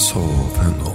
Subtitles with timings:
[0.00, 0.86] sove nå.
[0.86, 0.89] Ja,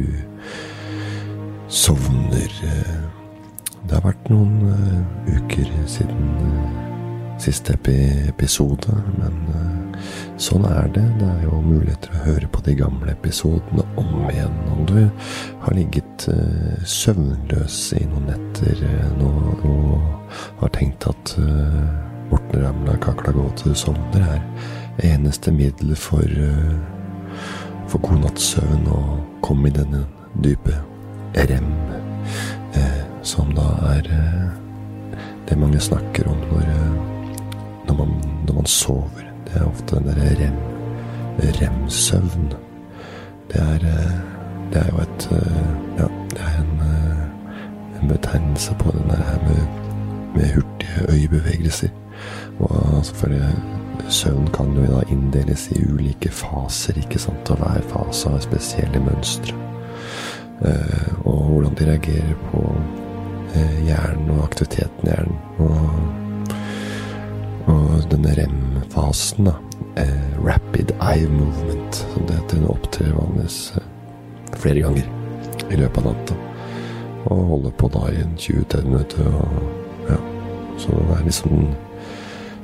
[0.00, 2.56] du sovner.
[3.90, 7.74] Det har vært noen eh, uker siden eh, siste
[8.28, 10.04] episode, men eh,
[10.40, 11.06] sånn er det.
[11.18, 15.00] Det er jo muligheter å høre på de gamle episodene om igjen om du
[15.64, 19.32] har ligget eh, søvnløs i noen netter eh, nå
[19.70, 21.82] og har tenkt at eh,
[22.30, 24.44] Morten Ramla kakla gå til du sovner er
[25.16, 26.28] eneste middel for,
[27.90, 30.04] for god natts søvn og komme i denne
[30.44, 30.76] dype
[31.34, 31.70] rem,
[32.78, 36.92] eh, som da er eh, det mange snakker om når, eh,
[37.88, 38.12] når, man,
[38.46, 39.26] når man sover.
[39.46, 40.60] Det er ofte den derre rem,
[41.58, 42.52] rem-søvn.
[43.50, 44.14] Det er, eh,
[44.70, 45.66] det er jo et eh,
[45.98, 46.70] Ja, det er en,
[48.00, 49.66] en betegnelse på den der her med,
[50.34, 51.88] med hurtige øyebevegelser.
[52.60, 53.79] Og eh,
[54.10, 59.02] søvn kan jo da inndeles i ulike faser, ikke sant, og hver fase har spesielle
[59.04, 59.56] mønstre.
[60.66, 62.64] Eh, og hvordan de reagerer på
[63.56, 65.38] eh, hjernen og aktiviteten i hjernen.
[65.64, 65.78] Og,
[67.72, 69.54] og denne rem-fasen, da,
[70.02, 73.60] eh, rapid eye movement, som det heter, den opptrer vanligvis
[74.60, 75.06] flere ganger
[75.70, 76.40] i løpet av natta.
[77.30, 79.30] Og holder på da i en 20-30 minutter.
[79.30, 79.62] Og,
[80.10, 80.18] ja.
[80.80, 81.72] Så det er liksom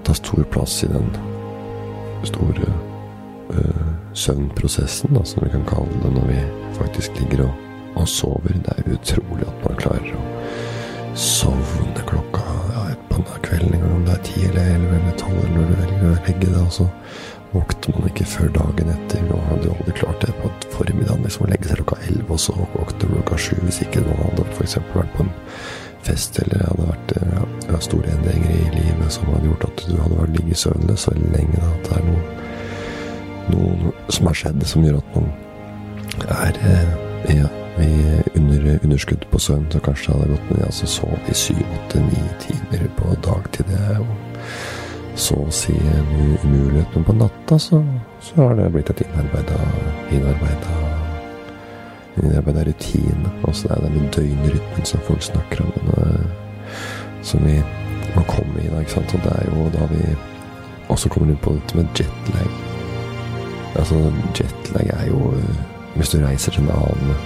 [0.06, 1.10] tar stor plass i den
[2.24, 2.72] store
[3.50, 3.86] uh,
[4.16, 6.40] søvnprosessen, da, som vi kan kalle det når vi
[6.78, 7.62] faktisk ligger og,
[7.96, 8.56] og sover.
[8.64, 10.24] Det er utrolig at man klarer å
[11.16, 15.56] sovne klokka ja, på den kvelden, om det er ti eller elleve eller tolv, eller
[15.56, 16.88] når du velger å legge deg, og så
[17.54, 19.24] våkner man ikke før dagen etter.
[19.28, 22.42] Nå hadde jo aldri klart det på formiddagen, liksom å legge seg klokka elleve, og
[22.42, 25.34] så våkner du klokka sju, hvis ikke man hadde eksempel vært på en
[26.06, 29.96] fest, eller hadde vært ja, ja, store endringer i livet som hadde gjort at du
[29.98, 31.60] hadde vært ligget søvnløs så lenge.
[31.60, 32.22] Da, at det er noe,
[33.52, 35.30] noe som har skjedd som gjør at man
[36.26, 37.50] er eh, ja,
[37.82, 37.92] i
[38.38, 39.68] under, underskudd på søvn.
[39.72, 43.70] Så kanskje det hadde gått med altså sov i syv, åtte, ni timer på dagtid.
[43.70, 44.08] Det er jo
[45.16, 46.10] så å si en
[46.44, 46.92] umulighet.
[46.94, 47.82] Men på natta så,
[48.24, 50.85] så har det blitt et innarbeida
[52.22, 53.32] innarbeida det rutine.
[53.48, 55.72] Altså det er den døgnrytmen som folk snakker om.
[55.76, 56.30] Denne,
[57.22, 57.62] som vi
[58.14, 59.14] må komme i, da, ikke sant.
[59.14, 60.02] Og det er jo da vi
[60.88, 62.50] også kommer inn på dette med jetlag.
[63.76, 65.56] Altså, jetlag er jo eh,
[65.96, 67.16] hvis du reiser til en annen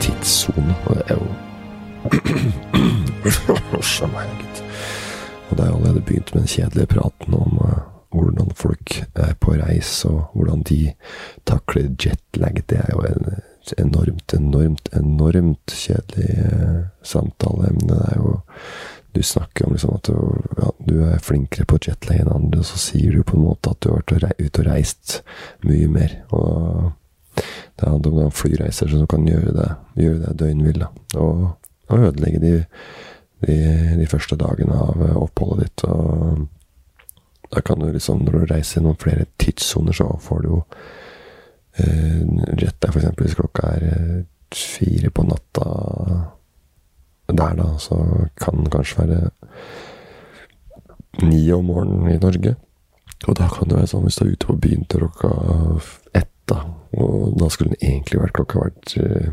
[0.00, 0.76] tidssone.
[0.86, 1.26] Og det er jo.
[5.50, 7.82] Og det er jo allerede begynt med den kjedelige praten om eh,
[8.14, 10.92] hvordan folk er på reis, og hvordan de
[11.46, 12.62] takler jetlag.
[12.70, 13.40] Det er jo en
[13.78, 17.88] enormt, enormt, enormt kjedelig eh, samtaleemne.
[17.88, 18.36] Det er jo
[19.14, 20.14] Du snakker om liksom at du,
[20.58, 23.70] ja, du er flinkere på jetlag enn andre, og så sier du på en måte
[23.70, 25.20] at du har vært ute og reist
[25.62, 26.16] mye mer.
[26.34, 26.90] Og
[27.78, 29.68] det handler om da flyreiser som kan gjøre det,
[30.02, 30.82] gjøre det døgnvill.
[31.14, 31.46] Og,
[31.86, 32.52] og ødelegge de,
[33.46, 33.56] de,
[34.00, 35.86] de første dagene av eh, oppholdet ditt.
[35.86, 36.48] Og
[37.54, 40.62] da kan du liksom, når du reiser noen flere tidssoner, så får du jo
[41.78, 44.24] jet der, eksempel, hvis klokka er eh,
[44.54, 45.64] fire på natta
[47.32, 47.98] der, da, så
[48.38, 49.30] kan den kanskje være
[51.22, 52.54] ni om morgenen i Norge.
[53.26, 55.30] Og da kan det være sånn hvis du er ute på byen til klokka
[56.12, 56.60] ett, da,
[57.00, 59.30] og da skulle den egentlig vært klokka vært eh,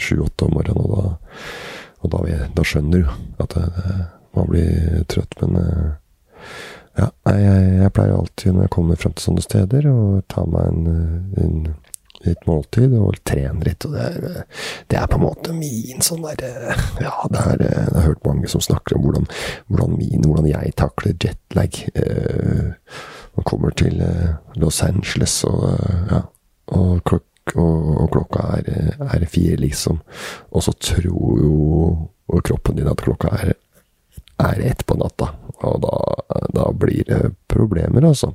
[0.00, 1.04] sju-åtte om morgenen, og da,
[2.02, 3.98] og da, da skjønner du at det, det,
[4.34, 5.92] man blir trøtt, men eh,
[6.98, 10.70] ja, jeg, jeg pleier alltid når jeg kommer frem til sånne steder, å ta meg
[10.70, 11.58] en, eh, en
[12.24, 13.84] litt måltid og trene litt.
[13.86, 17.42] Og det er, eh, det er på en måte min sånn der eh, Ja, det
[17.42, 19.28] er, jeg har hørt mange som snakker om hvordan,
[19.68, 21.82] hvordan min, hvordan jeg takler jetlag.
[21.94, 22.72] Eh,
[23.34, 23.98] man kommer til
[24.62, 25.64] Los Angeles, og
[26.10, 26.20] ja,
[26.70, 29.98] og, klok og, og klokka er, er fire, liksom.
[30.54, 33.52] Og så tror jo kroppen din at klokka er
[34.42, 35.30] er ett på natta,
[35.62, 35.94] og da,
[36.54, 38.34] da blir det problemer, altså.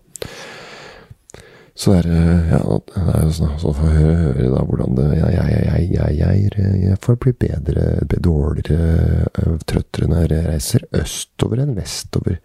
[1.80, 2.60] Så det er, ja,
[2.92, 6.98] det jo sånn, så får jeg høre, da hvordan det jeg, jeg, jeg, jeg, jeg,
[7.06, 7.86] får bli bedre,
[8.19, 12.42] dårligere, øh, trøttere når jeg reiser østover enn vestover.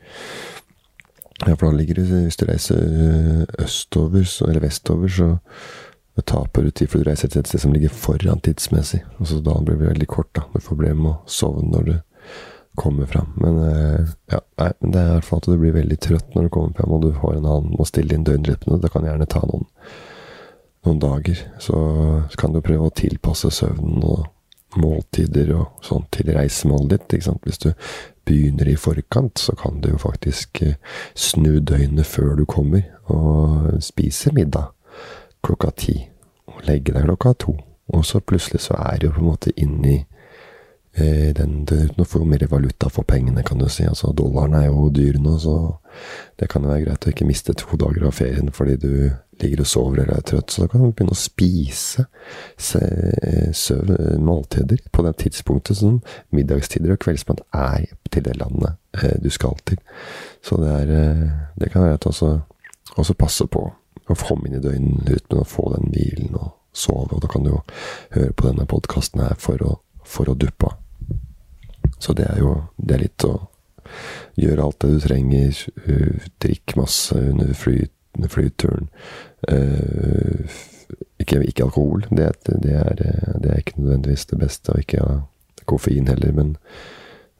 [1.43, 5.33] Ja, for da ligger det, hvis du reiser øh, østover, så, eller vestover, så,
[6.23, 9.03] taper du tid, for du reiser til et sted som ligger foran tidsmessig.
[9.19, 10.47] Og så da blir det veldig kort, da.
[10.53, 11.95] Du får problemer med å sovne når du
[12.75, 13.33] kommer fram.
[13.37, 16.47] Men eh, ja, nei, det er i hvert fall at du blir veldig trøtt når
[16.47, 18.81] du kommer fram, og du får en annen må stille inn døgnrytmene.
[18.83, 19.67] Det kan gjerne ta noen,
[20.87, 21.43] noen dager.
[21.63, 21.81] Så
[22.41, 24.31] kan du prøve å tilpasse søvnen og
[24.81, 27.19] måltider og sånn til reisemålet ditt.
[27.19, 27.47] Ikke sant?
[27.47, 27.71] Hvis du
[28.27, 30.79] begynner i forkant, så kan du jo faktisk eh,
[31.15, 34.73] snu døgnet før du kommer, og spise middag
[35.45, 35.99] klokka ti.
[36.51, 37.55] Og legge deg klokka to.
[37.93, 40.01] Og så plutselig så er du på en måte inni
[40.95, 43.83] den, Uten å få mer valuta for pengene, kan du si.
[43.89, 45.57] Altså Dollaren er jo dyr nå, så
[46.39, 48.93] det kan jo være greit å ikke miste to dager av ferien fordi du
[49.43, 50.53] ligger og sover eller er trøtt.
[50.53, 52.07] Så da kan du begynne å spise
[52.59, 53.93] søv,
[54.23, 56.01] måltider på det tidspunktet som
[56.35, 59.81] middagstider og kveldsmat er til det landet eh, du skal til.
[60.45, 61.25] Så det, er, eh,
[61.61, 62.37] det kan være at også,
[62.97, 63.65] også passe på
[64.05, 67.11] å komme inn i døgnrytmen og få den hvilen og sove.
[67.17, 67.61] Og da kan du jo
[68.17, 70.84] høre på denne podkasten her for å, for å duppe av.
[72.05, 73.35] Så det er jo det er litt å
[74.41, 75.65] gjøre alt det du trenger.
[75.87, 77.87] Uh, drikk masse under, fly,
[78.29, 78.91] flyturen.
[79.49, 80.45] Uh,
[81.23, 82.05] ikke, ikke, alkohol.
[82.11, 85.19] Det, det, er, det, er, ikke nødvendigvis det beste, og ikke ja,
[85.71, 86.57] koffein heller, men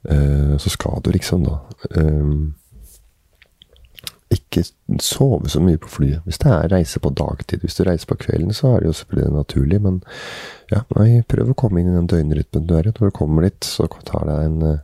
[0.09, 1.59] uh, så skal du liksom, da.
[2.01, 2.55] Um,
[4.33, 4.63] ikke
[5.01, 6.23] sove så mye på flyet.
[6.25, 7.61] Hvis det er reise på dagtid.
[7.61, 9.99] Hvis du reiser på kvelden, så er det jo selvfølgelig naturlig, men
[10.71, 12.93] ja, nei, prøv å komme inn i den døgnrytmen du er i.
[12.95, 14.79] Når du kommer dit, så tar deg en,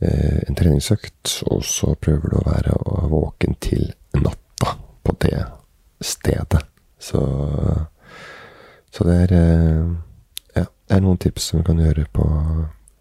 [0.00, 2.78] eh, en treningsøkt, og så prøver du å være
[3.12, 5.44] våken til natta på det
[6.00, 6.64] stedet.
[6.98, 7.20] Så,
[8.90, 9.86] så det er eh,
[10.56, 12.24] Ja, det er noen tips som du kan gjøre på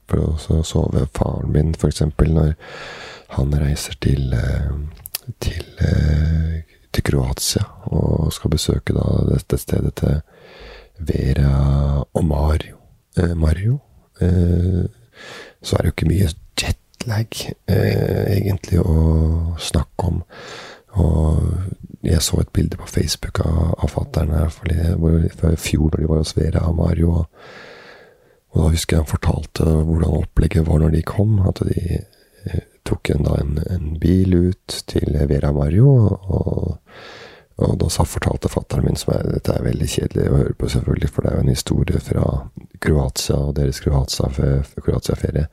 [0.10, 0.20] for
[0.60, 1.08] å sove.
[1.16, 2.54] Faren min, eksempel, når
[3.38, 4.74] han reiser til eh,
[5.40, 6.62] til, eh,
[6.94, 10.22] til, Kroatia og skal besøke da dette stedet til
[11.00, 12.78] Vera og Mario.
[13.18, 13.80] Eh, Mario.
[14.22, 14.86] Eh,
[15.62, 16.30] så er det jo ikke mye
[16.62, 20.24] jetlag, eh, egentlig, å snakke om.
[20.96, 21.42] Og
[22.04, 26.08] jeg så et bilde på Facebook av, av fatter'n her for i fjor, da de
[26.08, 27.12] var hos Vera og Mario.
[27.12, 27.26] Og,
[28.54, 31.40] og da husker jeg han fortalte hvordan opplegget var når de kom.
[31.48, 32.00] At de
[32.86, 36.78] tok en, da en, en, bil ut til Vera Mario, og,
[37.56, 41.10] og da fortalte fatteren min, som er, dette er veldig kjedelig å høre på, selvfølgelig,
[41.12, 42.26] for det er jo en historie fra
[42.84, 45.46] Kroatia og deres Kroatia-ferie.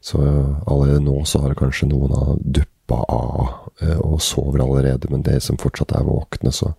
[0.00, 3.40] Så allerede nå så har kanskje noen av duppa av
[3.82, 6.70] eh, og sover allerede, men det som fortsatt er våkne, så,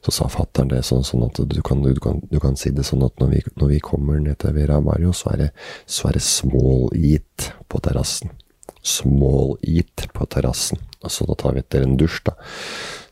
[0.00, 2.88] så sa fattern det sånn, sånn at du kan, du, kan, du kan, si det
[2.88, 5.52] sånn at når vi, når vi kommer ned til Vera Mario, så er det,
[5.84, 8.32] så er det small eat på terrassen
[8.86, 10.80] small eat på terrassen.
[11.02, 12.34] Altså, da tar vi etter en dusj, da.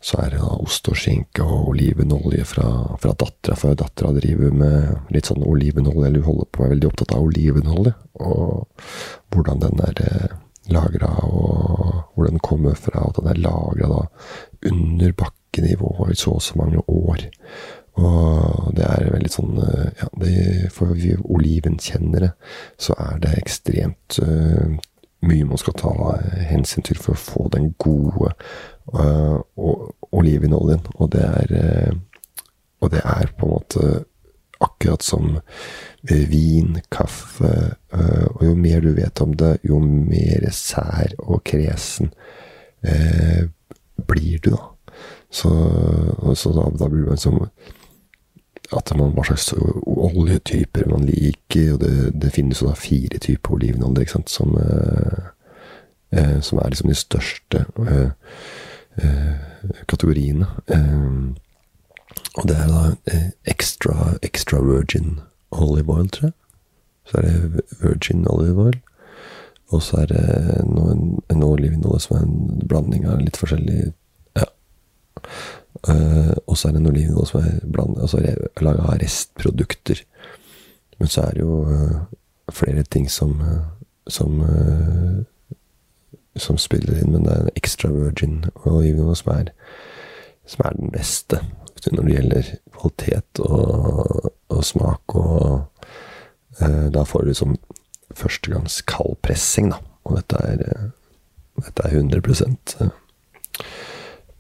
[0.05, 2.67] Så er det da ost og skinke og olivenolje fra,
[3.01, 6.91] fra dattera, for dattera driver med litt sånn olivenolje, eller hun holder på, er veldig
[6.91, 8.83] opptatt av olivenolje, og
[9.35, 10.35] hvordan den er eh,
[10.75, 14.05] lagra, og hvor den kommer fra, og den er lagra
[14.71, 17.25] under bakkenivå i så og så mange år.
[17.95, 20.33] Og det er veldig sånn eh, ja, det,
[20.75, 22.33] For vi olivenkjennere
[22.81, 24.75] så er det ekstremt uh,
[25.25, 25.93] mye man skal ta
[26.49, 28.33] hensyn til for å få den gode
[28.95, 29.39] uh,
[30.15, 30.85] olivenoljen.
[30.99, 32.03] Og det er uh,
[32.85, 34.05] Og det er på en måte
[34.61, 35.39] akkurat som
[36.05, 37.49] vin, kaffe
[37.91, 42.13] Og jo mer du vet om det, jo mer sær og kresen
[44.05, 44.69] blir du, da.
[45.31, 45.51] Så,
[46.37, 47.41] så da, da, blir man som
[48.77, 51.75] at man, hva slags oljetyper man liker.
[51.75, 55.31] Og det, det finnes jo da fire typer olivenolje, ikke sant, som, eh,
[56.17, 58.11] eh, som er liksom de største eh,
[59.03, 59.35] eh
[59.89, 60.47] kategoriene.
[60.69, 61.35] Eh,
[62.35, 66.35] og det er da extra, extra virgin olive oil, tror jeg.
[67.05, 68.81] Så er det virgin olive oil.
[69.73, 73.93] Og så er det noen, en olivenolje som er en blanding av litt forskjellig
[74.37, 74.49] Ja.
[75.89, 78.21] Uh, og så er det en olivenolje som er bland, altså
[78.65, 80.01] laga av restprodukter.
[80.99, 81.99] Men så er det jo uh,
[82.53, 83.65] flere ting som uh,
[84.07, 84.43] som,
[86.37, 87.13] som spiller inn.
[87.15, 89.53] Men det er en extra virgin olivenolje som er,
[90.45, 91.41] som er den beste
[91.85, 95.15] når det gjelder kvalitet og, og smak.
[95.15, 95.65] Og
[96.93, 97.57] da får du liksom
[98.17, 99.81] førstegangs kaldpressing, da.
[100.05, 100.63] Og dette er,
[101.61, 102.23] dette er 100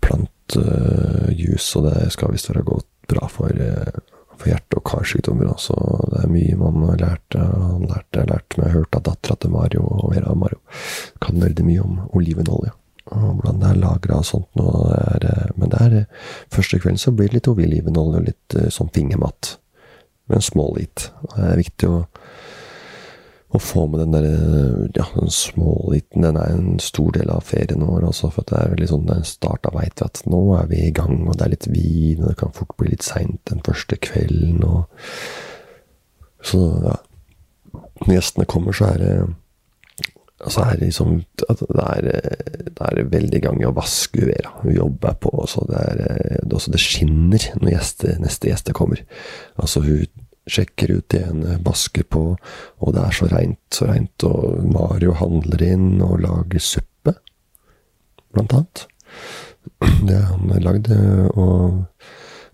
[0.05, 5.51] plant uh, og det skal visst være godt bra for, uh, for hjerte- og karsykdommer.
[5.61, 5.75] Så
[6.13, 7.39] det er mye man har lært.
[7.41, 10.61] Han lærte, lært meg, hørt av dattera til Mario og Vera Mario.
[11.25, 12.73] Kan veldig mye om olivenolje.
[13.13, 14.49] Og hvordan det er lagra og sånt.
[14.61, 14.89] Og
[15.23, 18.93] det er, men det er Første kvelden så blir det litt olivenolje og litt sånn
[18.95, 19.57] fingermat.
[20.31, 21.11] Med en small eat.
[21.35, 22.05] Det er viktig å
[23.55, 27.85] å få med den derre ja, den småliten Den er en stor del av ferien
[27.87, 30.83] vår, også, for det er veldig sånn den starta veit vi at nå er vi
[30.89, 33.63] i gang, og det er litt vin, og det kan fort bli litt seint den
[33.67, 34.91] første kvelden, og
[36.45, 36.99] Så, ja
[38.05, 39.15] Når gjestene kommer, så er det
[40.45, 42.09] Altså er det liksom Det er,
[42.69, 44.51] det er veldig gang i å vaske uvera.
[44.61, 46.03] Hun er på, så det, er,
[46.43, 49.01] det, også, det skinner når gjeste, neste gjeste kommer.
[49.57, 50.05] Altså, hun
[50.51, 52.25] sjekker ut igjen, basker på,
[52.79, 57.17] og det er så reint, så reint, og Mario handler inn og lager suppe,
[58.35, 58.87] blant annet.
[60.09, 60.91] Det han lagd,
[61.41, 61.85] og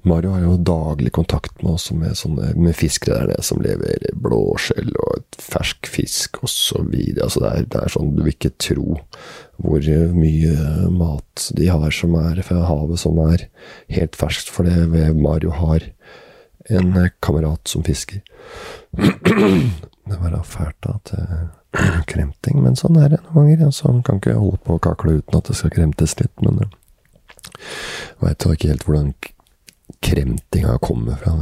[0.06, 4.06] Mario har jo daglig kontakt med oss med, sånne, med fiskere der nede som lever
[4.16, 6.94] blåskjell og fersk fisk osv.
[7.20, 8.96] Altså det, er, det er sånn du vil ikke tro
[9.60, 10.54] hvor mye
[10.94, 13.44] mat de har som er fra havet, som er
[13.92, 14.48] helt ferskt.
[14.54, 15.84] For det Mario har
[16.68, 18.20] en eh, kamerat som fisker.
[20.10, 21.26] det var da fælt da til
[22.12, 23.66] kremting, men sånn er det noen ganger.
[23.70, 26.62] Altså, man kan ikke holde på å kakle uten at det skal kremtes litt, men
[26.64, 29.12] jeg eh, veit ikke helt hvordan
[30.00, 31.34] kremtinga kommer fra.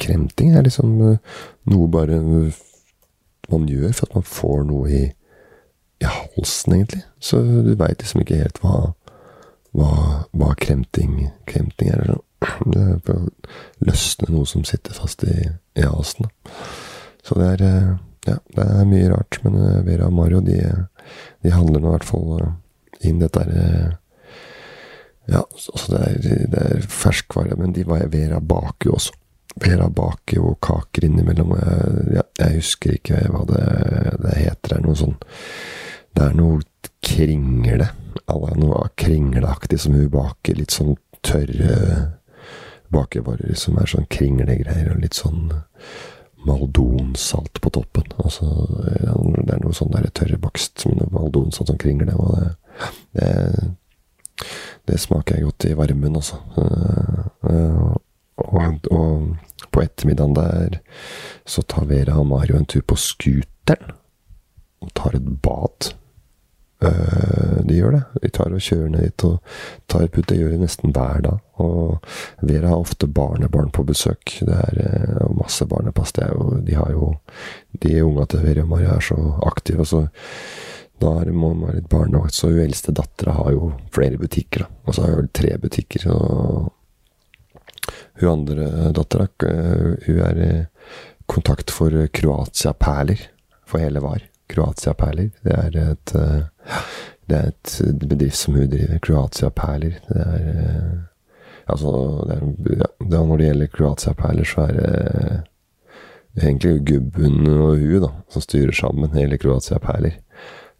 [0.00, 1.36] Kremting er liksom eh,
[1.70, 2.20] noe bare
[3.52, 5.04] man gjør for at man får noe i,
[6.00, 7.02] i halsen, egentlig.
[7.20, 8.94] Så du veit liksom ikke helt hva,
[9.76, 9.90] hva,
[10.32, 12.00] hva kremting, kremting er.
[12.06, 13.20] Eller er for å
[13.84, 15.36] løsne noe som sitter fast i,
[15.78, 16.28] i halsen.
[17.24, 17.90] Så det er eh,
[18.28, 19.40] ja, det er mye rart.
[19.44, 20.60] Men eh, Vera og Mario de,
[21.44, 22.54] de handler nå i hvert fall eh,
[23.08, 23.98] inn dette her
[25.24, 29.14] Ja, altså det er, det er ferskvare, men de var Vera baker jo også.
[29.62, 31.54] Vera baker jo kaker innimellom.
[31.56, 33.64] Jeg, ja, jeg husker ikke hva det,
[34.24, 34.68] det heter.
[34.68, 35.14] Det er noe sånn
[36.14, 37.88] Det er noe kringle.
[38.28, 40.58] Noe kringleaktig som hun baker.
[40.58, 41.78] Litt sånn tørre
[42.94, 45.50] bakevarer som er sånn kringlegreier og litt sånn
[46.44, 48.10] maldonsalt på toppen.
[48.20, 48.48] Altså,
[48.84, 52.14] det er noe sånn der tørrbakst med noe maldonsalt som kringle.
[52.18, 52.50] Og det,
[53.16, 53.30] det,
[54.90, 56.40] det, smaker jeg godt i varmen, altså.
[58.44, 60.80] Og, og på ettermiddagen der
[61.48, 63.94] så tar Vera og Mario en tur på scooteren
[64.84, 65.94] og tar et bad.
[66.84, 68.02] Uh, de gjør det.
[68.22, 69.56] De tar og kjører ned dit og
[69.90, 70.28] tar putt.
[70.28, 71.40] Det gjør de nesten hver dag.
[71.62, 72.06] Og
[72.44, 74.36] Vera har ofte barnebarn på besøk.
[74.44, 76.14] Det er uh, masse barnepass.
[76.16, 77.14] Det er jo, de har jo
[77.82, 79.86] De unga til Vera og Maria er så aktive.
[79.88, 80.04] Så
[81.02, 82.36] da må man være litt barnevakt.
[82.36, 84.66] Så hun eldste dattera har jo flere butikker.
[84.66, 84.82] Da.
[84.84, 86.08] Og så har hun tre butikker.
[86.12, 86.72] Og
[88.20, 90.68] hun andre dattera, uh, hun er
[91.30, 93.30] kontakt for Kroatia Perler
[93.64, 94.33] for hele VAR.
[94.54, 95.32] Kroatia Perler.
[95.44, 96.14] Det er et
[97.30, 99.00] det er et bedrift som hun driver.
[99.04, 99.98] Kroatia Perler.
[100.08, 100.94] Det er eh,
[101.64, 101.90] Altså,
[102.28, 108.02] det er, ja, når det gjelder Kroatia Perler, så er det egentlig Gubben og hun
[108.02, 110.18] da, som styrer sammen hele Kroatia Perler.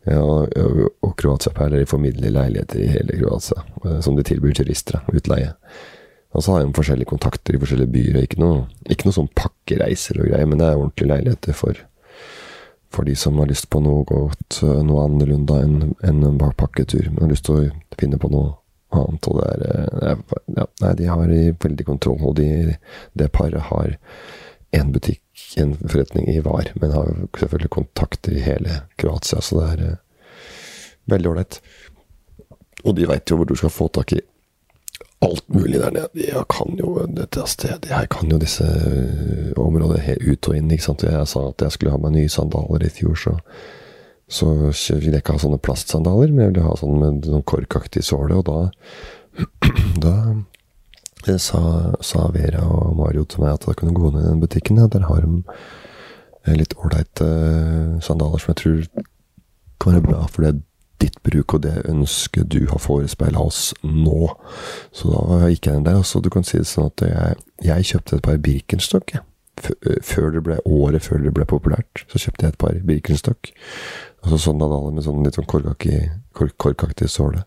[0.04, 0.52] Ja, og,
[1.00, 5.00] og Kroatia Perler formidler leiligheter i hele Kroatia, eh, som de tilbyr turister.
[5.08, 5.54] Utleie.
[6.36, 8.20] Og så har de forskjellige kontakter i forskjellige byer.
[8.26, 11.80] Ikke noe, ikke noe sånn pakkereiser og greier, men det er ordentlige leiligheter for
[12.94, 17.10] for de som har lyst på noe godt, eh, noe annerledes enn en, en pakketur.
[17.10, 18.54] Men har lyst til å finne på noe
[18.94, 19.28] annet.
[19.28, 19.66] Og det er,
[20.12, 21.34] eh, ja, Nei, de har
[21.66, 22.22] veldig kontroll.
[22.22, 22.76] Og de,
[23.18, 23.96] det paret har
[24.74, 25.22] én butikk,
[25.56, 29.98] en forretning i VAR, men har selvfølgelig kontakter i hele Kroatia, så det er uh,
[31.10, 31.60] veldig ålreit.
[32.84, 34.22] Og de veit jo hvor du skal få tak i
[35.24, 36.26] alt mulig der nede.
[36.26, 40.70] Jeg kan jo dette stedet, jeg kan jo disse øh, områdene ut og inn.
[40.70, 41.04] ikke sant?
[41.06, 43.36] Jeg sa at jeg skulle ha meg nye sandaler i fjor, så,
[44.28, 44.50] så
[44.96, 48.40] ville jeg ikke ha sånne plastsandaler, men jeg ville ha sånn med sånn korkaktig såle,
[48.40, 48.58] og da
[50.04, 50.14] da
[51.26, 51.62] eh, sa,
[52.04, 54.78] sa, Vera og Mario til meg at jeg kunne gå ned i den butikken.
[54.78, 55.42] Ja, der har de
[56.44, 57.26] eh, litt ålreite
[58.04, 58.86] sandaler som jeg tror
[59.82, 60.54] kan være bra for det
[61.04, 64.32] ditt bruk og det ønsket du har forespeila oss nå.
[64.96, 66.00] Så da gikk jeg inn der.
[66.00, 69.16] Altså, du kan si det sånn at jeg, jeg kjøpte et par Birkenstock.
[70.02, 73.52] Før det ble året før det ble populært, så kjøpte jeg et par Birkenstock.
[74.24, 77.44] Altså sånn daler med sånn litt sånn korkaktig, såle.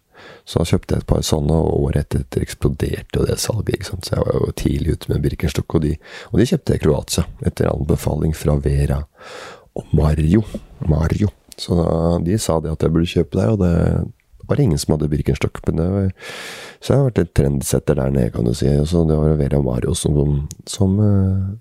[0.47, 3.75] Så da kjøpte jeg et par sånne, og året etter eksploderte jo det salget.
[3.75, 4.07] ikke sant?
[4.07, 5.93] Så jeg var jo tidlig ute med Birkenstock, og de,
[6.31, 7.25] og de kjøpte jeg i Kroatia.
[7.45, 9.03] Etter anbefaling fra Vera
[9.77, 10.45] og Mario.
[10.87, 11.33] Mario.
[11.57, 11.89] Så da,
[12.23, 15.59] de sa det at jeg burde kjøpe deg, og det var ingen som hadde Birkenstock.
[15.67, 16.11] Men det var,
[16.79, 18.69] så jeg har vært et trendsetter der nede, kan du si.
[18.87, 20.95] Så det var Vera Mario som, som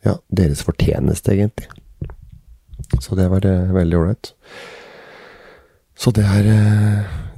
[0.04, 1.70] ja, deres fortjeneste, egentlig.
[3.00, 4.34] Så det var det, veldig ålreit.
[5.96, 6.44] Så det er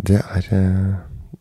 [0.03, 0.49] Det er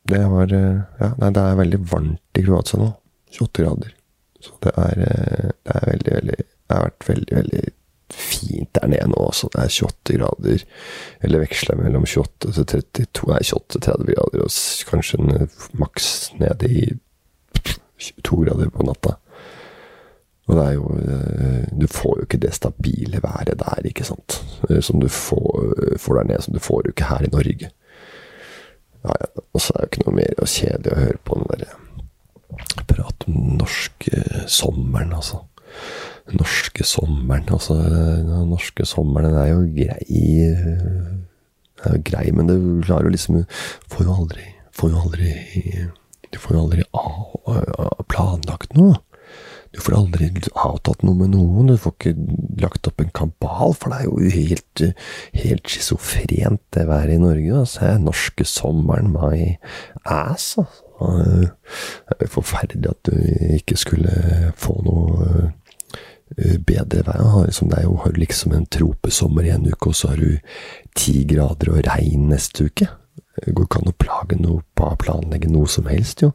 [0.07, 2.91] det var Ja, nei, det er veldig varmt i Kroatia nå.
[3.35, 3.95] 28 grader.
[4.39, 5.01] Så det er,
[5.65, 7.63] det er veldig, veldig Det har vært veldig, veldig
[8.13, 9.49] fint der nede nå også.
[9.53, 10.65] Det er 28 grader.
[11.21, 14.51] Eller veksler mellom 28 til 32 Nei, 28 til 30 grader, og
[14.89, 16.85] kanskje en maks nede i
[18.23, 19.17] 2 grader på natta.
[20.47, 20.85] Og det er jo
[21.81, 24.39] Du får jo ikke det stabile været der, ikke sant.
[24.81, 27.69] Som du får, får der nede, som du får jo ikke her i Norge.
[29.03, 29.27] Ja, ja.
[29.53, 31.83] Og så er det jo ikke noe mer kjedelig å høre på den derre
[32.87, 35.43] prat om den norske sommeren, altså.
[36.35, 37.77] Norske sommeren, altså.
[37.79, 40.21] Den norske sommeren, den er jo grei.
[41.77, 43.43] Den er jo grei, men du klarer jo liksom
[43.91, 45.33] Får jo aldri Får jo aldri
[46.33, 46.87] Du får jo aldri
[48.11, 48.97] planlagt noe.
[49.71, 51.69] Du får aldri avtalt noe med noen.
[51.69, 52.13] Du får ikke
[52.63, 54.83] lagt opp en kabal, for det er jo helt,
[55.37, 57.61] helt schizofrent det været i Norge.
[57.61, 59.55] Altså, norske sommeren, my
[60.03, 60.83] ass, altså.
[60.97, 63.17] Det er forferdelig at du
[63.59, 64.13] ikke skulle
[64.57, 65.49] få noe eh,
[66.35, 67.45] bedre vær.
[67.47, 70.21] Liksom, det er jo, har du liksom en tropesommer i en uke, og så har
[70.21, 70.37] du
[70.97, 72.89] ti grader og regn neste uke.
[73.37, 76.31] Det går ikke an å plage noe, planlegge noe som helst, jo.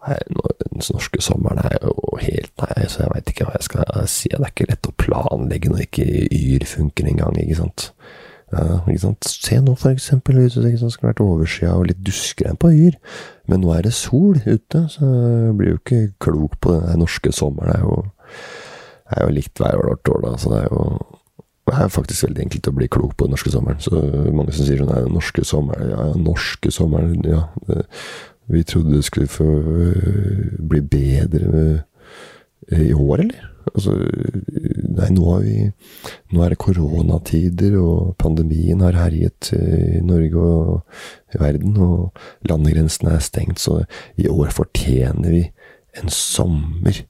[0.00, 4.30] Den norske sommeren er jo helt Nei, så jeg veit ikke hva jeg skal si.
[4.32, 7.90] Det er ikke lett å planlegge når ikke Yr funker engang, ikke sant.
[8.50, 9.28] Ja, ikke sant?
[9.28, 12.96] Se nå, for eksempel, hvis det skulle vært overskya og litt duskregn på Yr.
[13.50, 17.32] Men nå er det sol ute, så jeg blir jo ikke klok på den norske
[17.36, 17.70] sommeren.
[17.70, 18.00] Det er jo,
[19.10, 20.84] det er jo likt hver hvert år, da, så det er jo
[21.70, 23.78] det er faktisk veldig enkelt å bli klok på den norske sommeren.
[23.84, 24.00] Så
[24.34, 27.44] mange som sier sånn Nei, den norske sommeren Ja, norske sommeren Ja.
[27.68, 27.84] Det,
[28.50, 31.60] vi trodde det skulle få øh, bli bedre
[32.72, 33.44] øh, i år, eller?
[33.70, 33.92] Altså,
[34.96, 35.68] nei, nå, vi,
[36.32, 43.14] nå, er det koronatider, og pandemien har herjet i Norge og i verden, og landegrensene
[43.14, 43.84] er stengt, så
[44.18, 45.44] i år fortjener vi
[46.00, 47.04] en sommer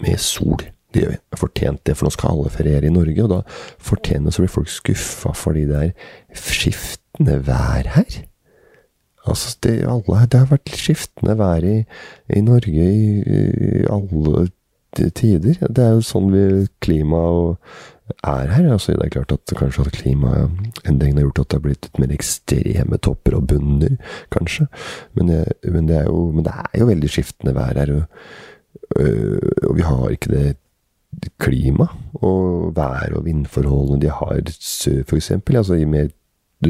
[0.00, 0.64] med sol.
[0.94, 3.40] Vi har fortjent det, for nå skal alle feriere i Norge, og da
[3.82, 5.92] fortjener så blir folk skuffa fordi det er
[6.38, 8.20] skiftende vær her.
[9.24, 11.78] Altså, det, alle, det har vært skiftende vær i,
[12.36, 14.48] i Norge i, i alle
[14.94, 15.58] tider.
[15.64, 16.44] Det er jo sånn vi
[16.84, 17.56] klimaet
[18.22, 18.68] er her.
[18.74, 22.02] Altså, det er klart at kanskje at klimaendringene har gjort at det har blitt litt
[22.02, 23.96] mer ekstreme topper og bunner,
[24.34, 24.68] kanskje.
[25.16, 25.32] Men
[25.64, 27.94] men det, er, jo, men det er jo veldig skiftende vær her.
[27.96, 28.04] Og,
[29.00, 30.44] øh, og vi har ikke det
[31.38, 35.56] klima og vær- og vindforholdene de har sør, eksempel.
[35.56, 36.08] Altså i mer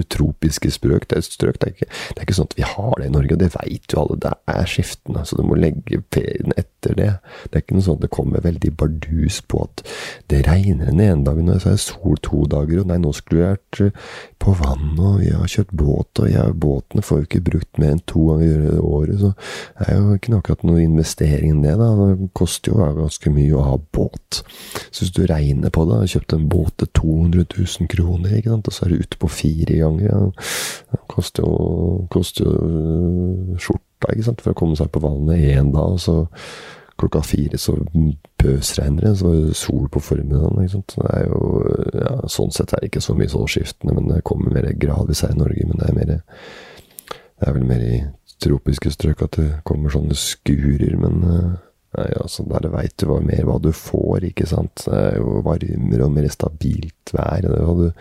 [0.03, 1.07] tropiske strøk.
[1.11, 3.37] Det strøk det, er ikke, det er ikke sånn at vi har det i Norge,
[3.37, 4.19] og det veit jo alle.
[4.25, 7.11] Det er skiftende, så du må legge ferien etter det.
[7.49, 9.85] Det er ikke noe sånn at det kommer veldig bardus på at
[10.33, 13.13] det regner den ene dagen, og så er det sol to dager, og nei, nå
[13.17, 14.13] skulle vi vært eh,
[14.45, 17.95] på vannet, og vi har kjøpt båt, og jeg, båtene får jo ikke brukt mer
[17.95, 19.33] enn to ganger i året, så
[19.79, 21.91] det er jo ikke akkurat noe investering i det, da.
[21.95, 24.43] Det koster jo ganske mye å ha båt.
[24.91, 28.53] Så hvis du regner på det, har kjøpt en båt til 200 000 kroner, ikke
[28.53, 29.84] sant, og så er du ute på fire ganger.
[30.05, 30.21] Ja.
[30.93, 35.45] Det koster jo, koster jo øh, skjorta ikke sant, for å komme seg på vannet
[35.55, 36.17] én dag, og så
[37.01, 37.75] klokka fire så
[38.39, 40.63] pøsregner det, så sol på formiddagen.
[40.63, 40.97] ikke sant.
[40.97, 41.41] Det er jo,
[41.99, 45.25] ja, Sånn sett er det ikke så mye sånn skiftende, men det kommer mer gradvis
[45.27, 45.67] her i Norge.
[45.67, 46.13] Men det er, mer,
[47.11, 48.01] det er vel mer i
[48.45, 51.45] tropiske strøk at det kommer sånne skurer, men ja,
[51.95, 54.87] Nei, altså, Der veit du mer hva du får, ikke sant.
[54.87, 57.45] Det er jo varmere og mer stabilt vær.
[57.45, 57.93] Det hadde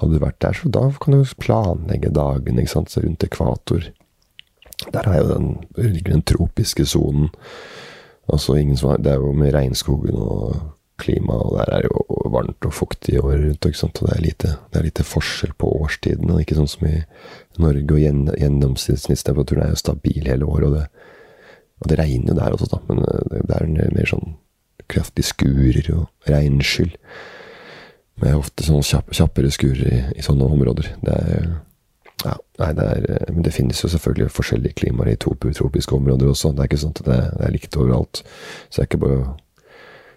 [0.00, 3.90] hadde du vært der, så da kan du planlegge dagen ikke sant, rundt ekvator.
[4.90, 5.50] Der er jo den,
[6.04, 7.30] den tropiske sonen.
[8.30, 10.56] Altså det er jo med regnskogen og
[10.98, 13.66] klima, og der er jo varmt og fuktig året rundt.
[13.66, 14.00] Ikke sant?
[14.02, 16.38] Og det er, lite, det er lite forskjell på årstidene.
[16.42, 16.96] Ikke sånn som i
[17.62, 20.68] Norge, og gjennomsnittstemperaturen er jo stabil hele året.
[20.70, 20.86] Og det,
[21.82, 24.36] og det regner jo der også, da, men det, det er mer sånn
[24.90, 26.94] kraftige skurer og regnskyll.
[28.22, 30.92] Med ofte sånn kjapp, kjappere skurer i, i, sånne områder.
[31.02, 31.48] Det er,
[32.22, 36.52] ja, nei, det er, men det finnes jo selvfølgelig forskjellige klimaer i tropiske områder også.
[36.54, 38.22] Det er ikke sånn at det, det er likt overalt.
[38.68, 39.24] Så det er ikke bare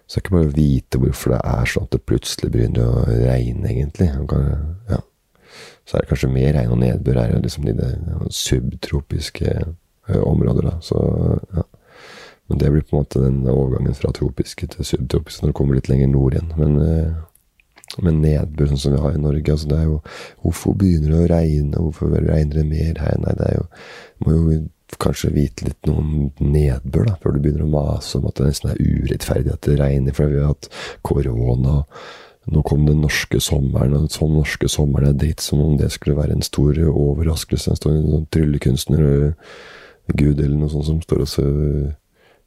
[0.08, 3.02] det er ikke bare å vite hvorfor det er sånn at det plutselig begynner å
[3.10, 4.06] regne, egentlig.
[4.88, 5.02] Ja.
[5.84, 10.70] Så er det kanskje mer regn og nedbør her liksom de, de subtropiske eh, områder.
[10.70, 10.78] Da.
[10.86, 11.02] Så,
[11.52, 11.66] ja.
[12.48, 15.76] Men det blir på en måte den overgangen fra tropiske til subtropiske når du kommer
[15.76, 16.54] litt lenger nord igjen.
[16.56, 17.18] Men eh,
[18.04, 19.54] med nedbør, sånn som vi har i Norge.
[19.54, 20.00] Altså, det er jo
[20.44, 21.84] Hvorfor begynner det å regne?
[21.84, 23.16] Hvorfor regner det mer her?
[23.24, 23.66] Nei, det er jo
[24.26, 24.58] Må jo
[25.04, 28.48] kanskje vite litt noe om nedbør, da, før du begynner å mase om at det
[28.48, 30.70] nesten er urettferdig at det regner, for vi har hatt
[31.06, 31.82] korona.
[32.48, 36.16] nå kom den norske sommeren, og sånn norske sommeren er dritt, som om det skulle
[36.16, 37.74] være en stor overraskelse.
[37.74, 39.04] En stor sånn tryllekunstner
[40.16, 41.94] gud eller noe sånt som står og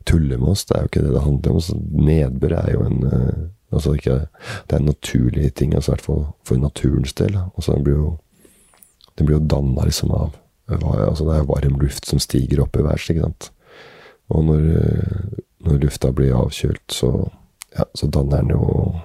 [0.08, 0.64] tuller med oss.
[0.64, 1.60] Det er jo ikke det det handler om.
[1.60, 3.40] Så nedbør er jo en uh,
[3.72, 4.26] altså ikke,
[4.66, 6.02] Det er en naturlig ting, altså, i
[6.44, 7.36] for naturens del.
[7.56, 8.16] Altså, det blir jo,
[9.16, 10.36] blir jo danna liksom av
[10.68, 13.50] altså, Det er varm luft som stiger opp i værs, ikke sant.
[14.30, 14.66] Og når,
[15.66, 17.10] når lufta blir avkjølt, så,
[17.74, 19.00] ja, så danner den jo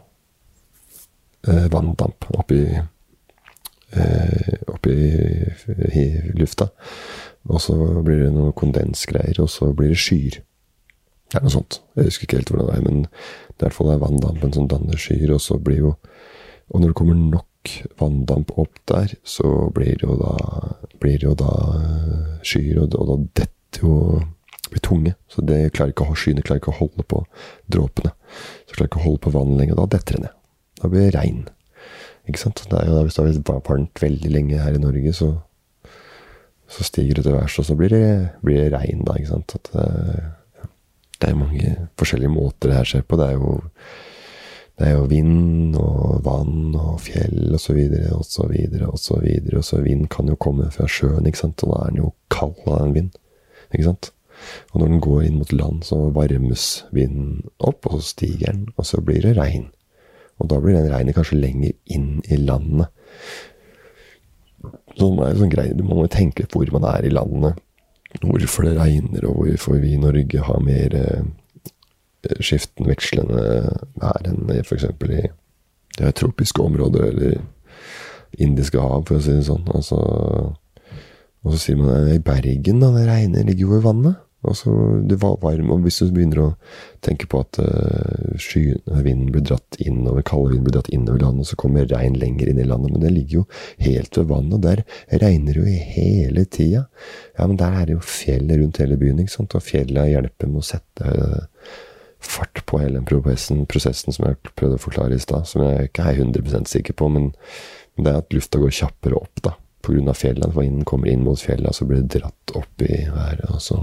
[1.47, 2.61] eh, vanndamp oppi,
[3.91, 4.97] eh, oppi
[6.03, 6.05] i
[6.37, 6.69] lufta.
[7.49, 7.75] Og så
[8.05, 10.41] blir det noen kondensgreier, og så blir det skyer.
[11.29, 11.79] Det er noe sånt.
[11.97, 14.69] Jeg husker ikke helt hvordan det er, men det er i hvert fall vanndampen som
[14.71, 15.97] danner skyer, og så blir jo
[16.73, 20.31] Og når det kommer nok vanndamp opp der, så blir det jo da,
[20.97, 23.97] blir det jo da eh, skyer, og, og da detter jo
[24.69, 25.13] blir tunge.
[25.29, 27.21] Så det klarer ikke, å, skyene klarer ikke å holde på
[27.71, 28.13] dråpene.
[28.65, 29.79] Så klarer ikke å holde på vannet lenger.
[29.79, 30.37] Da detter det ned.
[30.81, 31.43] Da blir det regn.
[32.25, 32.63] Ikke sant?
[32.69, 35.31] Det er jo, hvis det har vært varmt veldig lenge her i Norge, så,
[36.71, 38.07] så stiger det til værs, og så blir det,
[38.45, 39.19] blir det, regn, da.
[39.19, 39.55] ikke sant?
[39.59, 40.33] At, uh,
[41.21, 43.19] det er mange forskjellige måter det her skjer på.
[43.19, 43.53] Det er jo,
[44.79, 48.99] det er jo vind og vann og fjell og så videre og så videre og
[48.99, 49.63] så videre.
[49.85, 51.63] Vind kan jo komme fra sjøen, ikke sant?
[51.63, 53.15] og da er den jo kald av en vind.
[53.71, 54.11] Ikke sant?
[54.73, 58.67] Og når den går inn mot land, så varmes vinden opp, og så stiger den,
[58.75, 59.69] og så blir det regn.
[60.41, 62.91] Og da blir den regnet kanskje lenger inn i landet.
[64.95, 67.13] Så det er jo sånn greie, Du må jo tenke på hvor man er i
[67.13, 67.61] landet.
[68.21, 71.25] Hvorfor det regner, og hvorfor vi i Norge har mer eh,
[72.39, 73.41] skiftende, vekslende
[74.01, 74.87] vær enn f.eks.
[74.87, 75.25] i
[75.99, 77.37] det tropiske området eller
[78.41, 79.63] Indiske hav, for å si det sånn.
[79.71, 79.97] Altså,
[81.45, 84.24] og så sier man i Bergen, da, det regner, ligger jo i vannet.
[84.47, 84.71] Altså,
[85.09, 86.49] det var varm, og hvis du begynner å
[87.05, 91.49] tenke på at uh, sky, vinden blir dratt innover, kalde vinden blir dratt innover landet,
[91.49, 92.93] så kommer regn lenger inn i landet.
[92.93, 93.45] Men det ligger jo
[93.87, 94.83] helt ved vannet, og der
[95.25, 96.85] regner det jo hele tida.
[97.35, 100.51] Ja, men der er det jo fjell rundt hele byen, ikke sant, og fjellet hjelper
[100.51, 101.75] med å sette uh,
[102.25, 105.91] fart på hele den prosessen, prosessen som jeg prøvde å forklare i stad, som jeg
[105.91, 107.29] ikke er 100 sikker på, men
[107.99, 110.13] det er at lufta går kjappere opp, da pga.
[110.17, 110.51] fjellene.
[110.51, 113.49] For vinden kommer inn mot fjellet, så blir det dratt opp i været.
[113.49, 113.81] og så,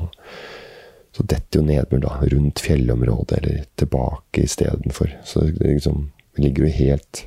[1.17, 5.15] så detter jo nedbør da rundt fjellområdet, eller tilbake istedenfor.
[5.25, 7.27] Så det liksom ligger jo helt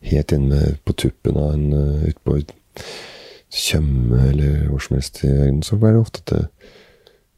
[0.00, 2.40] helt inne på tuppen av en uh, utpå
[3.52, 6.44] Tjøme eller hvor som helst i verden, så er det ofte at det,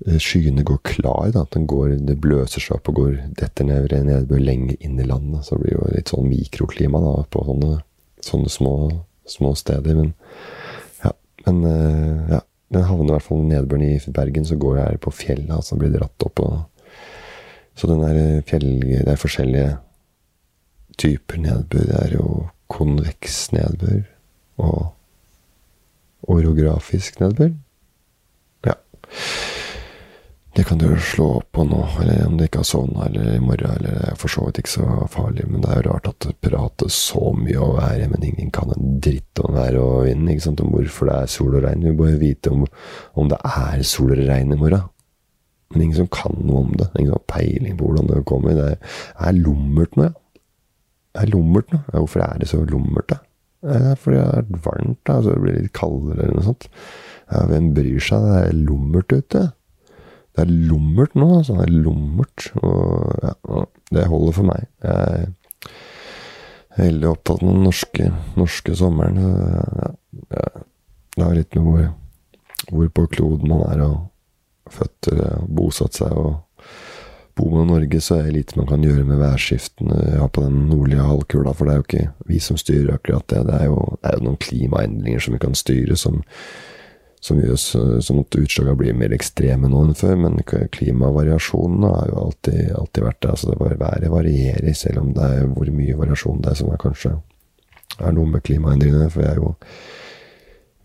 [0.07, 1.33] eh, skyene går klar.
[1.35, 5.01] da, at den går, Det bløser seg opp og går detter ned nedbør lenger inn
[5.01, 5.43] i landet.
[5.43, 7.81] Så det blir jo litt sånn mikroklima da, på sånne,
[8.23, 8.77] sånne små
[9.27, 9.95] små steder.
[9.95, 10.13] Men
[11.05, 11.13] ja,
[11.47, 12.41] men, uh, ja
[12.75, 15.79] den havner i hvert fall nedbøren i Bergen, så går jeg her på fjellet, altså
[15.79, 16.43] blir dratt opp.
[16.43, 16.97] Og,
[17.79, 19.77] så den der eh, fjell, det er forskjellige
[20.99, 21.87] typer nedbør.
[21.91, 22.29] Det er jo
[22.73, 24.03] konveks nedbør
[24.65, 24.81] og
[26.35, 27.53] orografisk nedbør.
[28.67, 28.79] Ja.
[30.55, 33.73] Det kan du slå på nå, eller om du ikke har sovna, eller i morgen,
[33.75, 35.49] eller det er for så vidt ikke så farlig.
[35.51, 38.71] Men det er jo rart at det prates så mye om været, men ingen kan
[38.71, 41.83] en dritt om været og vinden, ikke sant, om hvorfor det er sol og regn.
[41.89, 42.63] Vi bør vite om,
[43.19, 44.87] om det er sol eller regn i morgen.
[45.75, 46.87] Men ingen som kan noe om det.
[47.01, 48.55] Ingen har peiling på hvordan det kommer.
[48.55, 48.71] Det
[49.27, 50.15] er lummert nå, ja.
[51.15, 51.83] Det er lummert nå.
[51.89, 53.19] Ja, hvorfor er det så lummert, da?
[53.75, 56.71] Er fordi det er varmt, da, så det blir litt kaldere eller noe sånt.
[57.27, 58.31] Ja, hvem bryr seg?
[58.31, 59.47] Det er lummert ute.
[60.35, 61.59] Det er lummert nå, altså.
[61.61, 62.49] Det er lummert.
[62.61, 64.65] Og ja, det holder for meg.
[64.85, 65.27] Jeg
[66.79, 69.21] er veldig opptatt av den norske, norske sommeren.
[69.21, 69.93] Ja,
[70.35, 70.49] ja,
[71.15, 71.85] det har litt med hvor,
[72.73, 76.11] hvor på kloden man er, og født og bosatt seg.
[76.11, 76.43] og
[77.35, 80.45] Bor man i Norge, så er det lite man kan gjøre med værskiftene ja, på
[80.45, 83.41] den nordlige halvkula, for det er jo ikke vi som styrer akkurat det.
[83.49, 86.23] Det er jo, det er jo noen klimaendringer som vi kan styre, som
[87.25, 87.57] som gjør
[88.05, 90.19] sånn at utslagene blir mer ekstreme nå enn før.
[90.27, 93.37] Men klimavariasjonene har jo alltid, alltid vært der.
[93.37, 96.73] Altså det var, været varierer, selv om det er hvor mye variasjon det er som
[96.73, 97.15] er kanskje
[98.03, 99.09] er noe med klimaendringene.
[99.13, 99.55] For vi er jo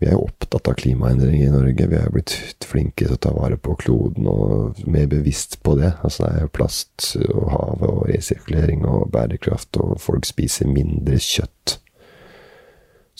[0.00, 1.86] vi er jo opptatt av klimaendringer i Norge.
[1.90, 5.90] Vi er blitt flinke til å ta vare på kloden og mer bevisst på det.
[6.00, 11.20] Altså det er jo plast og havet og resirkulering og bærekraft, og folk spiser mindre
[11.20, 11.76] kjøtt.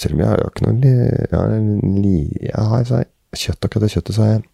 [0.00, 4.22] Selv om jeg har ikke noe Jeg har, jeg har kjøtt akkurat det kjøttet, så
[4.24, 4.46] har jeg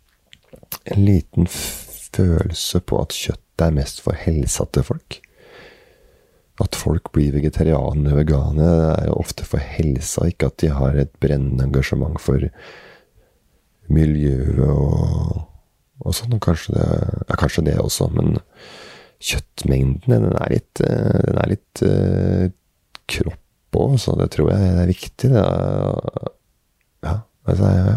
[0.96, 5.20] en liten følelse på at kjøtt er mest for helsa til folk.
[6.62, 10.98] At folk blir vegetarianere og veganere, er jo ofte for helsa, ikke at de har
[10.98, 12.48] et brennende engasjement for
[13.92, 15.46] miljøet og,
[16.02, 16.36] og sånn.
[16.36, 16.86] Og kanskje det,
[17.22, 18.38] ja, kanskje det også, men
[19.22, 22.46] kjøttmengden, den er litt, eh, den er litt uh,
[23.08, 23.45] kropp
[23.82, 25.30] òg, så det tror jeg er viktig.
[25.32, 26.28] Det er,
[27.06, 27.96] ja, altså, ja.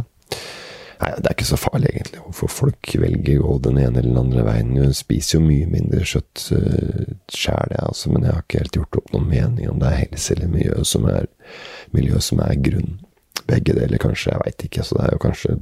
[1.00, 4.10] Nei, det er ikke så farlig, egentlig, hvorfor folk velger å gå den ene eller
[4.10, 4.74] den andre veien.
[4.76, 8.80] Jeg spiser jo mye mindre kjøtt uh, sjæl, jeg, altså, men jeg har ikke helt
[8.82, 11.30] gjort opp noen mening om det er helse eller miljø som er,
[11.96, 13.00] miljø som er grunn.
[13.48, 14.34] Begge deler, kanskje.
[14.34, 14.84] Jeg veit ikke.
[14.86, 15.56] Så det er jo kanskje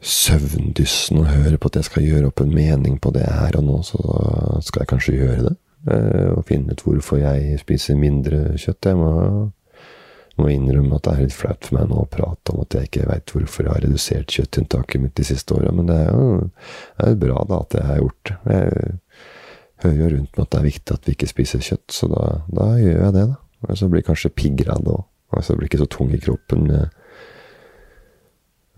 [0.00, 3.66] søvndyssen å høre på at jeg skal gjøre opp en mening på det her og
[3.66, 4.00] nå, så
[4.64, 5.56] skal jeg kanskje gjøre det.
[5.88, 8.90] Uh, og finne ut hvorfor jeg spiser mindre kjøtt.
[8.90, 9.14] Jeg må
[10.40, 12.88] må innrømme at det er litt flaut for meg nå å prate om at jeg
[12.88, 16.26] ikke veit hvorfor jeg har redusert kjøttinntaket mitt de siste åra, men det er jo
[16.46, 18.58] det er bra da at jeg har gjort det.
[19.80, 22.10] Jeg hører jo rundt meg at det er viktig at vi ikke spiser kjøtt, så
[22.12, 22.24] da,
[22.56, 23.38] da gjør jeg det, da.
[23.60, 25.06] Og så blir jeg kanskje piggere av det òg.
[25.36, 26.66] Altså blir ikke så tung i kroppen.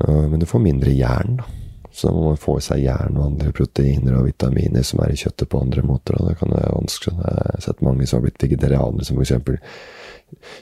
[0.02, 1.46] Men du får mindre jern, da.
[1.92, 5.18] Så må man få i seg jern og andre proteiner og vitaminer som er i
[5.20, 6.16] kjøttet på andre måter.
[6.16, 7.18] Og det kan være vanskelig.
[7.18, 9.34] Jeg har sett mange som har blitt vegetarianere, som f.eks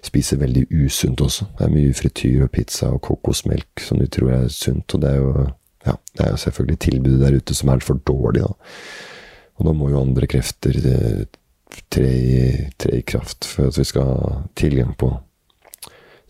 [0.03, 1.47] spiser veldig usunt også.
[1.59, 4.95] Det er mye frityr og pizza og kokosmelk som de tror er sunt.
[4.95, 5.47] Og det er jo,
[5.87, 8.53] ja, det er jo selvfølgelig tilbudet der ute som er for dårlig, da.
[9.61, 11.25] Og da må jo andre krefter eh,
[11.93, 12.45] tre i,
[12.81, 15.11] tre i kraft for at vi skal ha tilgang på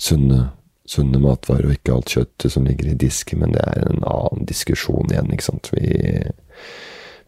[0.00, 0.48] sunne,
[0.90, 3.44] sunne matvarer, og ikke alt kjøttet som ligger i disken.
[3.44, 5.70] Men det er en annen diskusjon igjen, ikke sant.
[5.74, 5.90] Vi,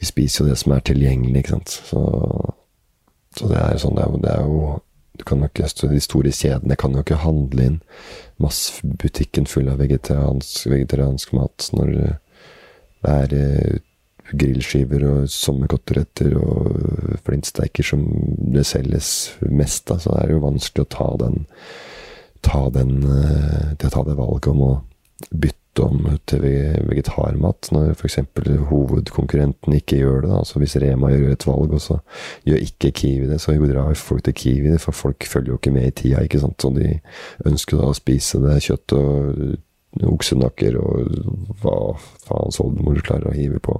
[0.00, 1.76] vi spiser jo det som er tilgjengelig, ikke sant.
[1.90, 2.02] Så,
[3.38, 4.64] så det er sånn, det er, det er jo
[5.22, 7.78] ikke, De store kjedene kan jo ikke handle inn
[8.42, 12.12] massebutikken full av vegetariansk, vegetariansk mat når det
[13.12, 13.80] er eh,
[14.32, 18.04] grillskiver og sommerkoteletter og flintsteiker som
[18.54, 21.42] det selges mest av, så er det jo vanskelig å ta den
[22.42, 24.72] ta, den, eh, ta det valget om å
[25.30, 28.18] bytte om til vegetarmat, når f.eks.
[28.68, 30.30] hovedkonkurrenten ikke gjør det.
[30.30, 30.40] Da.
[30.42, 31.98] Altså Hvis Rema gjør et valg, og så
[32.48, 35.88] gjør ikke Kiwi det, så drar folk til Kiwi, for folk følger jo ikke med
[35.88, 36.22] i tida.
[36.22, 36.60] ikke sant?
[36.60, 36.98] Så de
[37.48, 39.56] ønsker da å spise det kjøttet og
[40.00, 41.16] oksenakker og
[41.60, 41.76] hva
[42.24, 43.76] faens oldemor klarer å hive på,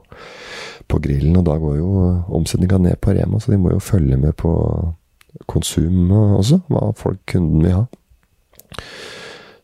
[0.89, 1.39] på grillen.
[1.41, 1.93] Og da går jo
[2.39, 4.53] omsetninga ned på Rema, så de må jo følge med på
[5.49, 7.85] konsum også, hva folk, kunden vil ha.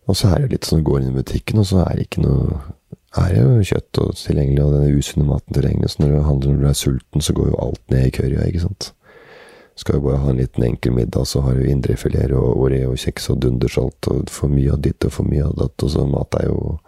[0.09, 2.09] Og så er det litt sånn, du går inn i butikken, og så er det
[2.09, 2.61] ikke noe
[3.17, 5.95] er jo kjøtt og tilgjengelig, og den usunne maten tilgjengelig.
[5.95, 8.47] Så når du handler når du er sulten, så går jo alt ned i kørja,
[8.47, 8.91] ikke sant.
[9.79, 13.43] Skal jo bare ha en liten enkel middag, så har du indrefileter og Oreo-kjeks og
[13.45, 15.85] dundersalt og for mye av ditt og for mye av datt.
[15.87, 16.79] Og så mat er jo,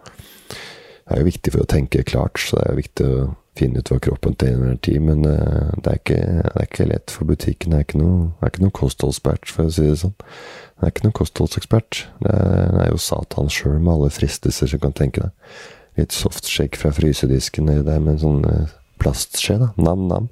[1.07, 3.21] er jo viktig for å tenke klart, så det er jo viktig å
[3.59, 5.01] finne ut hva kroppen til enhver tid.
[5.03, 7.73] Men uh, det, er ikke, det, er ikke, lett for butikken.
[7.73, 10.15] Det er ikke noe, det er noe kostholdsekspert, for å si det sånn.
[10.17, 12.03] Det er ikke noen kostholdsekspert.
[12.23, 12.35] Det
[12.85, 15.55] er jo Satan sjøl med alle fristelser som kan tenke deg.
[15.99, 19.73] Litt softshake fra frysedisken nedi der med en sånn eh, plastskje, da.
[19.75, 20.29] Nam-nam.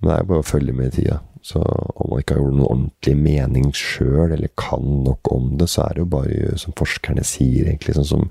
[0.00, 1.20] Men det er jo bare å følge med i tida.
[1.44, 5.70] Så om man ikke har gjort noen ordentlig mening sjøl, eller kan nok om det,
[5.72, 7.96] så er det jo bare som forskerne sier, egentlig.
[7.96, 8.26] Sånn som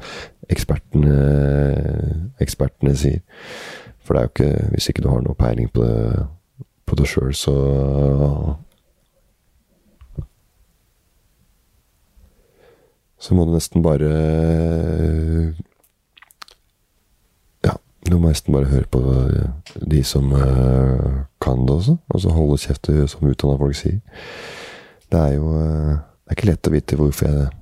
[0.50, 1.16] ekspertene,
[2.42, 3.24] ekspertene sier.
[4.10, 6.26] For det er jo ikke Hvis ikke du har noe peiling på det,
[6.90, 7.54] på det sjøl, så
[13.20, 14.10] så må du nesten bare
[17.68, 17.76] Ja,
[18.10, 19.04] du må nesten bare høre på
[19.94, 21.98] de som uh, kan det også.
[22.10, 24.00] Altså holde kjeft og som utdanna folk sier.
[25.12, 27.59] Det er jo uh, Det er ikke lett å vite hvorfor jeg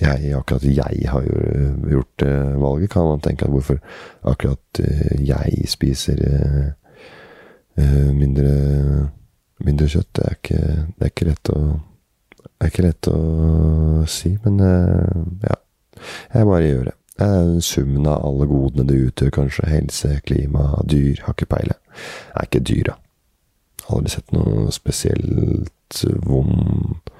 [0.00, 3.44] jeg, akkurat jeg har jo gjort uh, valget, kan man tenke.
[3.44, 3.78] at Hvorfor
[4.24, 6.22] akkurat uh, jeg spiser
[8.16, 8.52] mindre,
[9.60, 10.08] mindre kjøtt.
[10.16, 10.60] Det er, ikke,
[10.96, 11.60] det er ikke lett å
[12.56, 13.16] det er ikke lett å
[14.08, 15.56] si, men eh, ja.
[16.32, 16.94] Jeg bare gjør det.
[17.64, 19.68] Summen av alle godene det utgjør, kanskje.
[19.68, 21.20] Helse, klima, dyr.
[21.24, 21.78] Har ikke peiling.
[22.32, 22.96] Er ikke dyr, da.
[23.92, 27.12] Aldri sett noe spesielt vond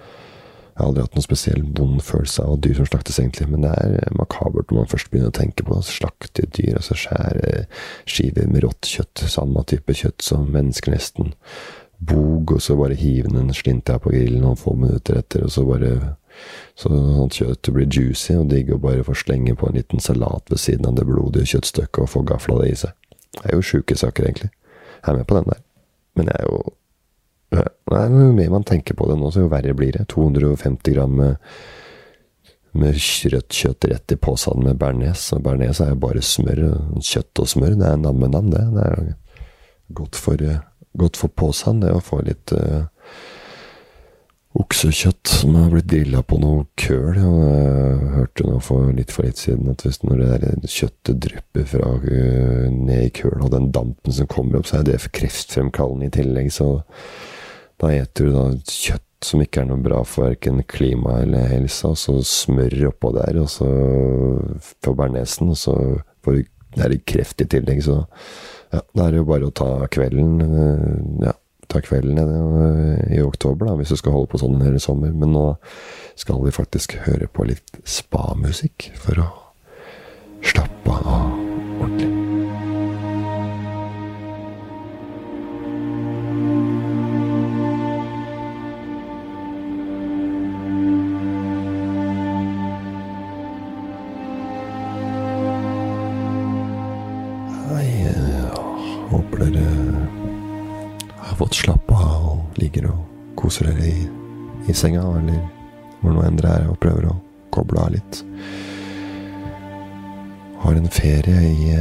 [0.77, 3.47] Jeg har aldri hatt noen spesiell vond følelse av dyr som slaktes, egentlig.
[3.49, 5.87] Men det er makabert når man først begynner å tenke på det.
[5.89, 7.63] Slakte dyr, altså skjære
[8.05, 9.25] skiver med rått kjøtt.
[9.33, 11.33] Samme type kjøtt som mennesker, nesten
[11.97, 15.65] bog, og så bare hive den slinta på grillen noen få minutter etter, og så
[15.65, 15.95] bare
[16.77, 16.93] så
[17.25, 20.61] at kjøttet blir juicy og digg å bare få slenge på en liten salat ved
[20.61, 22.93] siden av det blodige kjøttstykket og få gafla det i seg.
[23.39, 24.51] Det er jo sjuke saker, egentlig.
[25.01, 25.63] Jeg er med på den der.
[26.17, 26.61] Men jeg er jo
[27.55, 30.07] Nei, Jo mer man tenker på det nå, så jo verre blir det.
[30.13, 31.37] 250 gram med,
[32.77, 32.99] med
[33.33, 35.29] rødt kjøtt rett i posen med bearnés.
[35.43, 36.65] Bearnés er jo bare smør.
[37.01, 37.79] Kjøtt og smør.
[37.79, 38.65] Det er nam-nam, det.
[38.75, 39.13] Det er
[39.95, 40.43] godt for
[40.97, 42.87] godt for posen, det å få litt uh,
[44.57, 47.19] oksekjøtt som har blitt grilla på noe køl.
[47.21, 51.23] Og jeg hørte nå for litt for litt siden at hvis når det der kjøttet
[51.27, 51.93] drypper fra
[52.73, 56.53] ned i køl, og den dampen som kommer opp, så er det kreftfremkallende i tillegg.
[56.55, 56.71] Så
[57.83, 61.95] da eter du da kjøtt som ikke er noe bra for verken klima eller helsa,
[61.95, 63.71] og så smør oppå der, og så
[64.85, 65.75] får bernesen, og så
[66.25, 68.03] får du det er kreft i tillegg, så
[68.69, 70.43] ja, da er det jo bare å ta kvelden.
[70.45, 71.33] Uh, ja
[71.67, 75.11] ta kvelden i, i oktober, da, hvis du skal holde på sånn hele sommer.
[75.11, 75.47] Men nå
[76.19, 79.33] skal vi faktisk høre på litt spa-musikk for å
[80.47, 81.46] slappe av
[104.77, 105.41] senga, eller
[106.03, 107.17] hvor nå enn dere er, og prøver å
[107.55, 108.21] koble av litt.
[110.63, 111.73] Har en ferie i,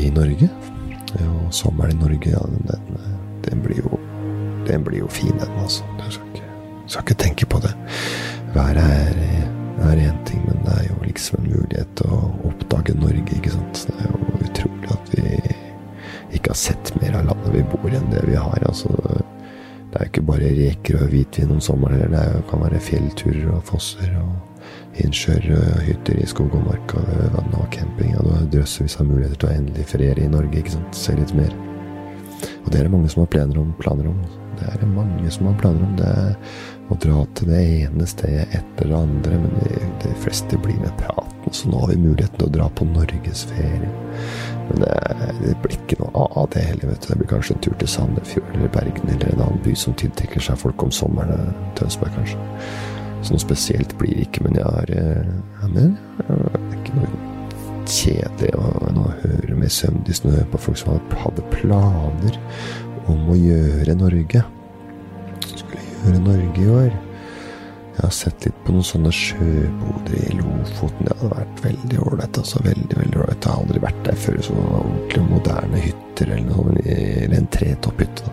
[0.00, 0.50] i Norge.
[1.20, 3.00] Og sommeren i Norge, ja, den,
[3.46, 3.98] den, blir jo
[4.68, 5.86] Den blir jo fin, den, altså.
[5.98, 6.50] Jeg skal ikke,
[6.86, 7.72] skal ikke tenke på det.
[8.54, 9.20] Været er
[9.80, 12.18] er én ting, men det er jo liksom en mulighet å
[12.48, 13.84] oppdage Norge, ikke sant.
[13.88, 14.09] Det er jo
[21.40, 22.10] hvitvin om sommeren.
[22.12, 27.06] Det kan være fjellturer og fosser og innsjøer og hytter i skog og mark og
[27.34, 28.16] vann og camping.
[28.18, 30.96] Og du har drøssevis av muligheter til å endelig feriere i Norge, ikke sant.
[30.96, 31.54] Se litt mer.
[32.64, 33.72] Og det er det mange som har planer om.
[33.80, 34.20] Planer om.
[34.60, 35.96] Det er det mange som har planer om.
[35.96, 36.36] Det er
[36.90, 40.96] å dra til det ene stedet etter det andre, men de, de fleste blir med
[41.40, 41.52] praten.
[41.52, 43.90] Så nå har vi muligheten til å dra på norgesferie.
[44.70, 47.08] Men det, blir ikke noe av det heller, vet du.
[47.08, 50.40] Det blir kanskje en tur til Sandefjord eller Bergen eller en annen by som tiltrekker
[50.40, 51.54] seg folk om sommeren.
[51.76, 52.38] Tønsberg, kanskje.
[53.22, 55.26] Så noe spesielt blir det ikke, men jeg har eh,
[55.60, 57.26] ja, Det er ikke noe
[57.90, 62.38] kjedelig å, høre med søvndyssen høre på folk som hadde planer
[63.10, 64.44] om å gjøre Norge.
[65.50, 67.09] Skulle gjøre Norge i år.
[68.00, 71.04] Jeg har sett litt på noen sånne sjøboder i Lofoten.
[71.04, 72.38] Det hadde vært veldig ålreit.
[72.40, 73.44] Altså, veldig, veldig ålreit.
[73.44, 74.38] Jeg har aldri vært der før.
[74.46, 76.76] Sånne ordentlig moderne hytter eller noe.
[76.94, 78.32] Eller en tretopphytte.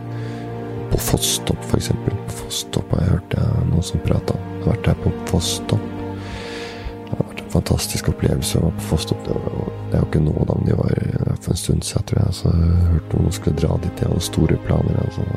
[0.93, 2.15] På Fosstopp, for eksempel.
[2.29, 4.47] På Fosstopp har jeg hørt det, noen som prata om.
[4.53, 5.91] Jeg har vært der på Fosstopp.
[5.91, 9.27] Det har vært en fantastisk opplevelse å være på Fosstopp.
[9.27, 9.43] Det,
[9.91, 10.97] det er jo ikke nå, da, men de var
[11.43, 12.39] for en stund siden, tror jeg.
[12.39, 13.99] Så jeg hørte noen skulle dra dit.
[13.99, 15.03] De hadde store planer.
[15.03, 15.29] Altså.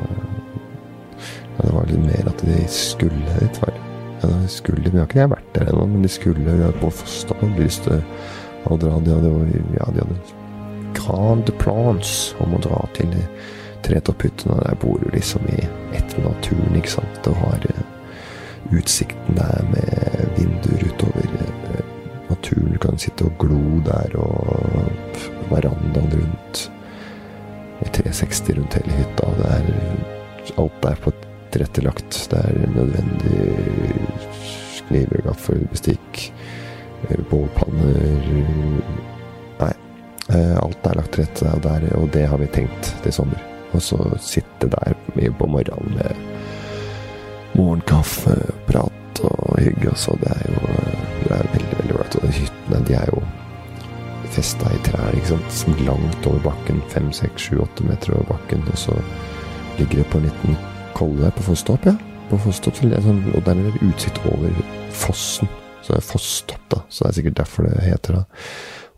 [1.19, 3.90] Ja, det var litt mer at de skulle dit, var det.
[4.21, 7.63] Ja, de skulle, men har ikke vært der ennå, men de skulle på Fosta hadde
[7.63, 8.03] lyst til
[8.69, 8.99] å dra.
[9.01, 9.31] De hadde,
[9.77, 10.19] ja, de hadde
[10.97, 13.15] grande plans om å dra til
[13.85, 14.59] tretopphyttene.
[14.61, 15.63] Der bor du liksom i
[15.97, 17.31] ett med naturen, ikke sant.
[17.31, 17.81] Og har uh,
[18.77, 21.81] utsikten der med vinduer utover uh,
[22.29, 22.75] naturen.
[22.75, 26.67] Du kan sitte og glo der, og verandaen rundt.
[27.81, 29.33] I 360 rundt hele hytta.
[29.39, 31.13] Det er alt der på
[31.51, 32.17] tilrettelagt.
[32.31, 33.39] Det er nødvendig
[34.87, 36.31] kniver, gaffel, bestikk,
[37.09, 38.27] eh, bålpanner
[39.61, 39.73] Nei.
[40.29, 43.41] Eh, alt er lagt til rette der, og det har vi tenkt til sommer.
[43.73, 44.95] Og så sitte der
[45.37, 46.15] på morgenen med
[47.55, 48.35] morgenkaffe,
[48.67, 49.91] prat og hygge.
[49.91, 50.73] Og så det er jo
[51.21, 52.17] det er veldig, veldig ålreit.
[52.19, 53.21] Og hyttene, de er jo
[54.31, 55.79] festa i trær, ikke sant.
[55.87, 56.81] Langt over bakken.
[56.91, 58.63] Fem, seks, sju, åtte meter over bakken.
[58.71, 58.97] Og så
[59.79, 60.59] ligger det på en liten
[60.97, 61.95] Kolve på Fosstopp, ja.
[62.29, 64.61] På Fosstopp, sånn, og der er det utsikt over
[64.95, 65.49] fossen.
[65.81, 66.83] Så det er Fosstopp, da.
[66.89, 68.23] Så det er sikkert derfor det heter det.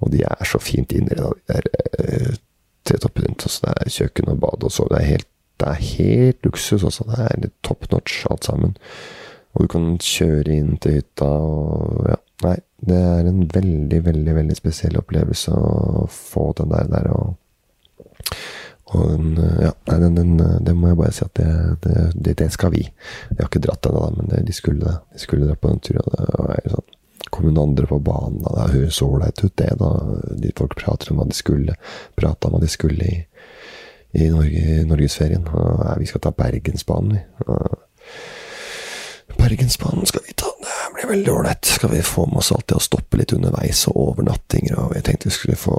[0.04, 1.70] Og de er så fint innreda, de der
[2.04, 2.34] eh,
[2.88, 3.48] tretoppene rundt.
[3.48, 4.88] Så det er kjøkken og bad og så.
[4.92, 5.30] Det er helt,
[5.62, 7.08] det er helt luksus også.
[7.10, 8.76] Det er top notch alt sammen.
[9.54, 12.20] Og du kan kjøre inn til hytta og ja.
[12.44, 17.38] Nei, det er en veldig, veldig, veldig spesiell opplevelse å få den der, der og
[18.94, 20.34] og den, ja, den, den,
[20.66, 22.84] det må jeg bare si at det, det, det skal vi.
[23.30, 24.98] Jeg har ikke dratt ennå, men de skulle.
[25.14, 26.10] De skulle dra på den turen.
[26.14, 26.90] Og sånn.
[27.34, 29.72] kom noen andre på banen, og det høres ålreit ut, det.
[29.80, 29.92] da.
[30.44, 31.78] De folk prater om hva de skulle,
[32.20, 33.18] prata om hva de skulle i,
[34.20, 35.48] i Norge, norgesferien.
[35.50, 37.50] Og, ja, vi skal ta Bergensbanen, vi.
[39.40, 40.52] Bergensbanen skal vi ta.
[40.62, 41.66] Det blir veldig ålreit.
[41.66, 45.08] Skal vi få med oss alt det å stoppe litt underveis, og overnattinger, og jeg
[45.08, 45.78] tenkte vi skulle få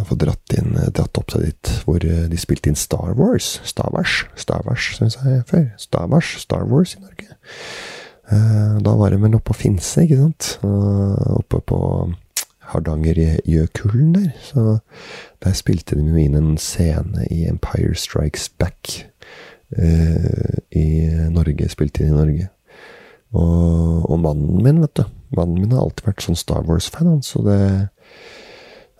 [0.00, 3.58] har fått dratt, inn, dratt opp seg dit hvor eh, de spilte inn Star Wars.
[3.66, 4.24] Star Wars,
[4.66, 5.68] Wars, syns jeg før.
[5.80, 7.38] Star Wars, Star Wars i Norge.
[8.32, 10.50] Eh, da var de vel oppe på Finse, ikke sant?
[10.64, 11.80] Oppe på
[12.72, 14.30] Hardangerjøkulen der.
[14.42, 14.78] Så
[15.44, 19.04] der spilte de jo inn en scene i Empire Strikes Back.
[19.76, 20.88] Eh, I
[21.30, 21.68] Norge.
[21.72, 22.48] Spilte inn i Norge.
[23.34, 25.04] Og, og, mannen min, vet du.
[25.34, 27.60] Mannen min har alltid vært sånn Star Wars-fan, så det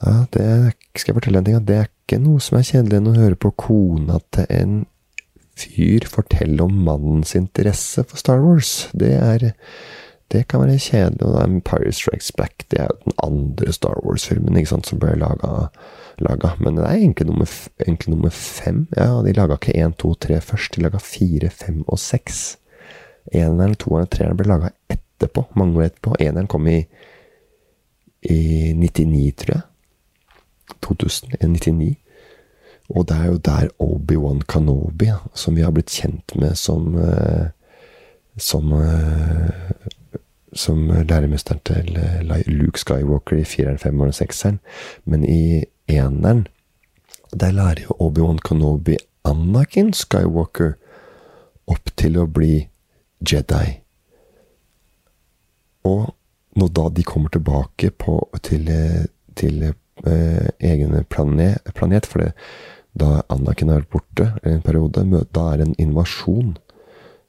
[0.04, 0.46] Ja, det
[0.98, 3.38] skal jeg fortelle en ting, det er ikke noe som er kjedelig enn å høre
[3.40, 4.80] på kona til en
[5.58, 8.88] fyr fortelle om mannens interesse for Star Wars.
[8.92, 9.52] Det er
[10.32, 11.22] det kan være kjedelig.
[11.22, 15.14] Og Empire Strikes Back det er jo den andre Star Wars-filmen ikke sant, som ble
[15.20, 15.68] laga.
[16.58, 17.50] Men det er egentlig nummer,
[17.86, 18.86] egentlig nummer fem.
[18.96, 20.74] Ja, De laga ikke én, to, tre først.
[20.74, 22.56] De laga fire, fem og seks.
[23.32, 25.46] Eneren, toeren og treeren ble laga etterpå.
[25.54, 26.16] Mange år etterpå.
[26.20, 26.80] Eneren kom i,
[28.22, 29.64] i 99, tror jeg.
[30.82, 31.94] 2099.
[32.88, 37.52] Og det er jo der Obi-Wan Kanobi, som vi har blitt kjent med som eh,
[38.36, 39.84] Som eh,
[40.54, 44.60] som læremesteren til eh, Luke Skywalker i fireren, femmeren og sekseren.
[45.04, 46.46] Men i eneren,
[47.40, 50.74] der lærer jo Obi-Wan Kanobi Anakin Skywalker
[51.66, 52.68] opp til å bli
[53.24, 53.80] Jedi.
[55.84, 56.14] Og
[56.56, 58.70] når da de kommer tilbake på, til,
[59.34, 59.72] til
[60.06, 62.30] eh, egen planet, planet, for
[62.94, 65.02] da Anakin er borte en periode,
[65.34, 66.54] da er det en invasjon.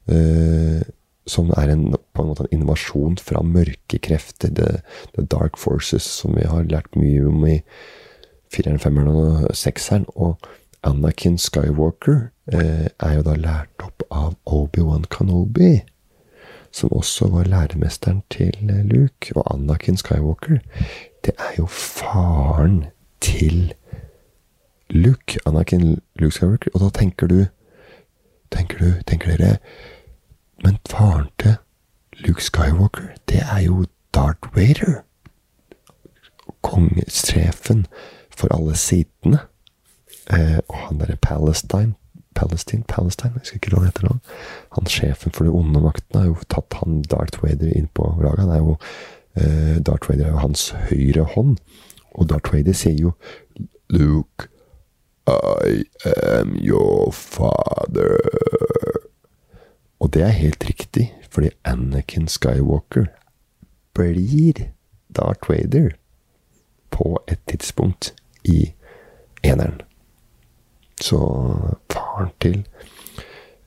[0.06, 0.84] Eh,
[1.26, 4.80] som er en, på en måte en invasjon fra mørke krefter, the,
[5.16, 7.56] the, dark forces, som vi har lært mye om i
[8.54, 10.06] fireren, femmeren og sekseren.
[10.14, 10.38] Og
[10.86, 15.80] Anakin Skywalker eh, er jo da lært opp av Obi-Wan Kanobi,
[16.76, 19.32] som også var læremesteren til eh, Luke.
[19.36, 20.58] Og Anakin Skywalker,
[21.24, 22.84] det er jo faren
[23.20, 23.74] til
[24.90, 25.38] Luke.
[25.46, 26.70] Anakin Luke Skywalker.
[26.74, 27.44] Og da tenker du
[28.52, 29.56] Tenker du Tenker dere
[30.64, 31.56] men faren til
[32.24, 35.02] Luke Skywalker, det er jo Darth Vader.
[36.62, 37.86] Kongesjefen
[38.30, 39.38] for alle sidene.
[40.30, 41.94] Eh, og han derre Palestine
[42.36, 44.16] Palestine, Palestine, jeg husker ikke hva han heter nå.
[44.76, 48.44] Han sjefen for de onde maktene har jo tatt han Darth Vader inn på laget.
[48.44, 48.76] Han er jo
[49.40, 51.56] eh, Darth Vader er jo hans høyre hånd.
[52.16, 53.14] Og Darth Vader sier jo
[53.92, 54.48] Luke,
[55.26, 58.20] I am your father.
[59.98, 63.08] Og det er helt riktig, fordi Anakin Skywalker
[63.96, 64.68] blir
[65.16, 65.96] Darth Vader
[66.90, 68.14] på et tidspunkt
[68.44, 68.72] i
[69.42, 69.85] eneren.
[71.00, 71.18] Så
[71.92, 72.66] faren til,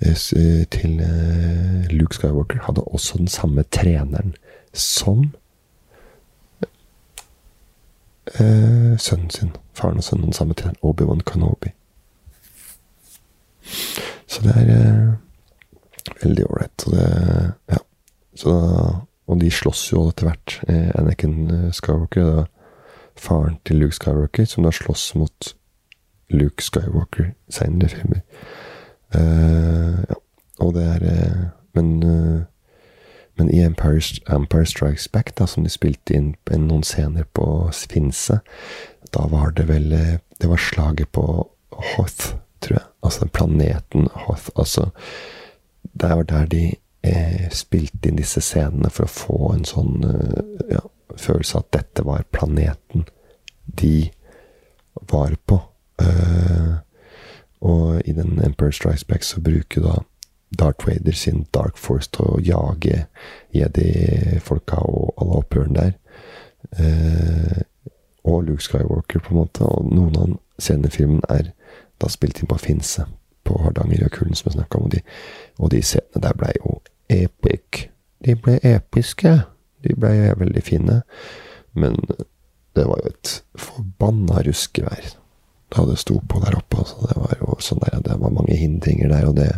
[0.02, 4.36] eh, til eh, Luke Skywalker hadde også den samme treneren
[4.74, 5.36] som
[8.40, 9.56] eh, sønnen sin.
[9.74, 10.82] Faren og sønnen den samme treneren.
[10.82, 11.70] Obi-Wan Kanobi.
[14.28, 15.14] Så det er
[16.24, 16.86] veldig ålreit.
[17.70, 17.78] Ja.
[19.30, 20.56] Og de slåss jo etter hvert.
[20.68, 22.46] Eh, Anakin eh, Skywalker, da
[23.20, 25.54] faren til Luke Skywalker, som da slåss mot
[26.30, 28.22] Luke Skywalker seinere filmer.
[29.16, 30.18] Uh, ja.
[30.60, 32.42] Og det er uh, Men uh,
[33.40, 38.42] men i Empire, Empire, Strikes Back, da, som de spilte inn noen scener på Sfinse,
[39.16, 39.88] da var det vel
[40.40, 41.24] Det var slaget på
[41.72, 42.86] Hoth, tror jeg.
[43.02, 44.50] Altså planeten Hoth.
[44.56, 44.90] Altså
[45.94, 50.04] det var der de eh, spilte inn disse scenene for å få en sånn
[50.68, 50.84] ja,
[51.16, 53.08] følelse av at dette var planeten
[53.64, 54.10] de
[55.08, 55.62] var på.
[56.02, 56.76] Eh,
[57.62, 59.95] og i den Emperor Strikes Back så bruker da
[60.60, 63.06] Darth Vader sin Dark Force til å jage
[63.54, 65.91] jedi-folka og alle opprørene der.
[66.80, 67.62] Eh,
[68.24, 69.66] og Luke Skywalker, på en måte.
[69.66, 71.52] Og noen av scenene i filmen er
[72.02, 73.06] da spilt inn på Finse
[73.47, 74.89] på Hardanger og Kulen som jeg snakka om.
[74.89, 75.04] Og de,
[75.60, 76.80] og de scenene der blei jo
[77.10, 77.86] epic.
[78.26, 79.39] De ble episke.
[79.84, 81.02] De blei veldig fine.
[81.74, 81.97] Men
[82.76, 85.19] det var jo et forbanna ruskevær
[85.70, 86.82] da det sto på der oppe.
[86.82, 87.08] Altså.
[87.08, 89.50] Det var jo sånn der, det var mange hindringer der, og det,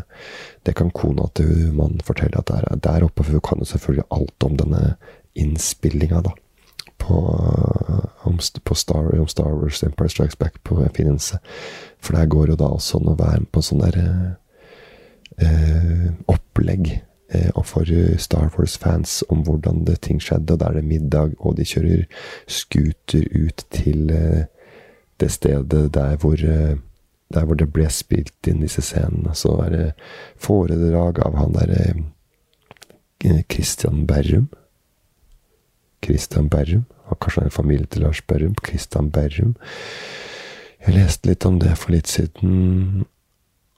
[0.68, 3.70] det kan kona til mannen fortelle at det er der oppe, for hun kan jo
[3.72, 4.86] selvfølgelig alt om denne
[5.40, 6.36] innspillinga, da.
[7.02, 7.18] På,
[8.30, 11.40] om, på Star, om Star Wars Empire Strikes Back på Finance.
[11.98, 13.98] For der går jo da også an å være på sånn der
[15.42, 16.92] eh, opplegg
[17.34, 17.90] eh, for
[18.22, 20.54] Star Wars-fans om hvordan det ting skjedde.
[20.54, 22.06] Og da er det middag, og de kjører
[22.46, 24.46] scooter ut til eh,
[25.22, 26.80] det stedet der hvor eh,
[27.34, 29.36] der hvor det ble spilt inn disse scenene.
[29.38, 29.86] Så er det
[30.42, 31.86] foredrag av han derre
[33.24, 34.50] eh, Christian Berrum.
[36.04, 36.86] Christian Berrum.
[37.12, 38.56] Kanskje han er familie til Lars Berrum.
[38.66, 39.56] Christian Berrum.
[40.82, 43.04] Jeg leste litt om det for litt siden,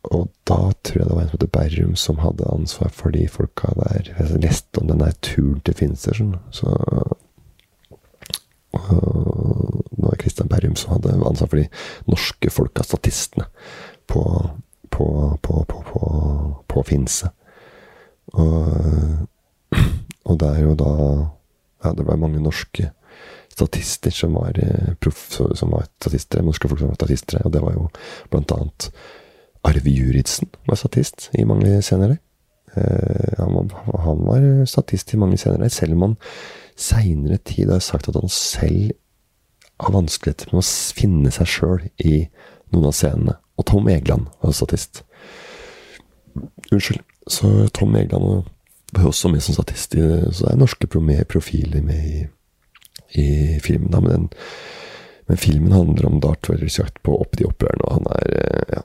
[0.07, 3.25] og da tror jeg det var en som heter Berrum som hadde ansvar for de
[3.27, 4.13] folka der.
[4.13, 6.37] Jeg leste om den der turen til Finster, sånn.
[6.55, 6.71] Så
[8.73, 9.82] og
[10.13, 11.67] Er Kristian Berrum som hadde ansvar for de
[12.09, 13.47] norske folka, statistene,
[14.07, 14.23] på,
[14.93, 15.07] på,
[15.41, 15.63] på,
[16.69, 17.31] på, Finse.
[18.33, 19.27] Og
[20.23, 20.91] Og det er jo da
[21.83, 22.93] Ja, det var mange norske
[23.51, 27.61] statister som var eh, proff, som var statister, norske folk som var statister, og det
[27.61, 27.89] var jo
[28.31, 28.87] blant annet
[29.67, 32.17] Arve Juritzen var statist i mange senere.
[32.73, 36.15] Uh, han, var, han var statist i mange senere, selv om han
[36.79, 38.95] seinere tid har sagt at han selv
[39.81, 40.67] har vanskeligheter med å
[40.99, 42.27] finne seg sjøl i
[42.73, 43.37] noen av scenene.
[43.57, 45.03] Og Tom Egeland var statist.
[46.71, 47.03] Unnskyld.
[47.29, 48.49] Så Tom Egeland
[48.93, 49.95] var også med som statist.
[49.95, 52.23] Så det er norske profiler med i
[53.13, 53.91] i filmen.
[53.91, 54.29] Da, men,
[55.25, 58.73] men, filmen handler om Darth Vaders jakt på opp de opprørerne, og han er eh,
[58.77, 58.81] ja,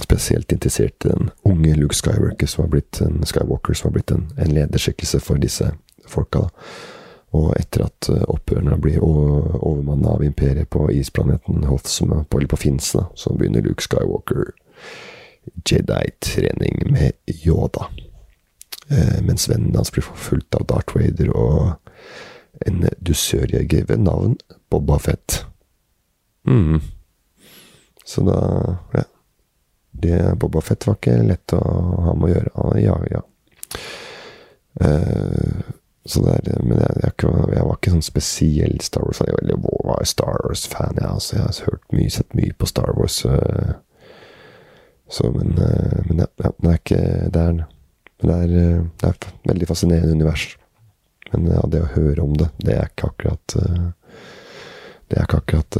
[0.00, 4.14] spesielt interessert i den unge Luke Skywalker som har blitt en, Skywalker, som har blitt
[4.14, 5.72] en, en lederskikkelse for disse
[6.08, 6.46] folka.
[6.46, 6.68] da.
[7.32, 12.60] Og etter at eh, opprørerne blir overmanna av imperiet på isplaneten Hoth, er på, på
[12.60, 14.52] Finse, så begynner Luke Skywalker
[15.64, 17.88] Jedi-trening med Yoda.
[18.88, 21.72] Eh, mens vennen hans blir forfulgt av Darth Vader og
[22.66, 24.36] en dusørjeger ved navn
[24.70, 25.44] Boba Fett.
[26.48, 26.80] Mm.
[28.04, 28.38] Så da
[28.92, 29.08] Ja.
[30.02, 32.80] Det Boba Fett var ikke lett å ha med å gjøre.
[32.80, 33.20] Ja, ja.
[34.80, 35.60] Uh,
[36.04, 39.20] så det er, men jeg, jeg, jeg, var ikke sånn spesiell Star Wars.
[39.22, 40.98] Jeg var Star Wars-fan.
[40.98, 43.20] Jeg, altså, jeg har hørt mye, sett mye på Star Wars.
[43.22, 43.76] Uh,
[45.06, 47.04] så, men, uh, men ja, ja, det er ikke
[47.36, 47.62] Det er,
[48.22, 50.48] det er, det er et veldig fascinerende univers.
[51.30, 55.78] Men ja, det å høre om det, det er ikke akkurat Det er ikke akkurat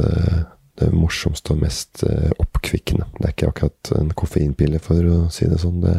[0.81, 2.01] det morsomste og mest
[2.41, 3.05] oppkvikkende.
[3.19, 5.83] Det er ikke akkurat en koffeinpille, for å si det sånn.
[5.83, 5.93] Det,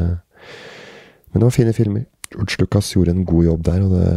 [1.31, 2.09] men det var fine filmer.
[2.35, 4.09] George Lucas gjorde en god jobb der, og det,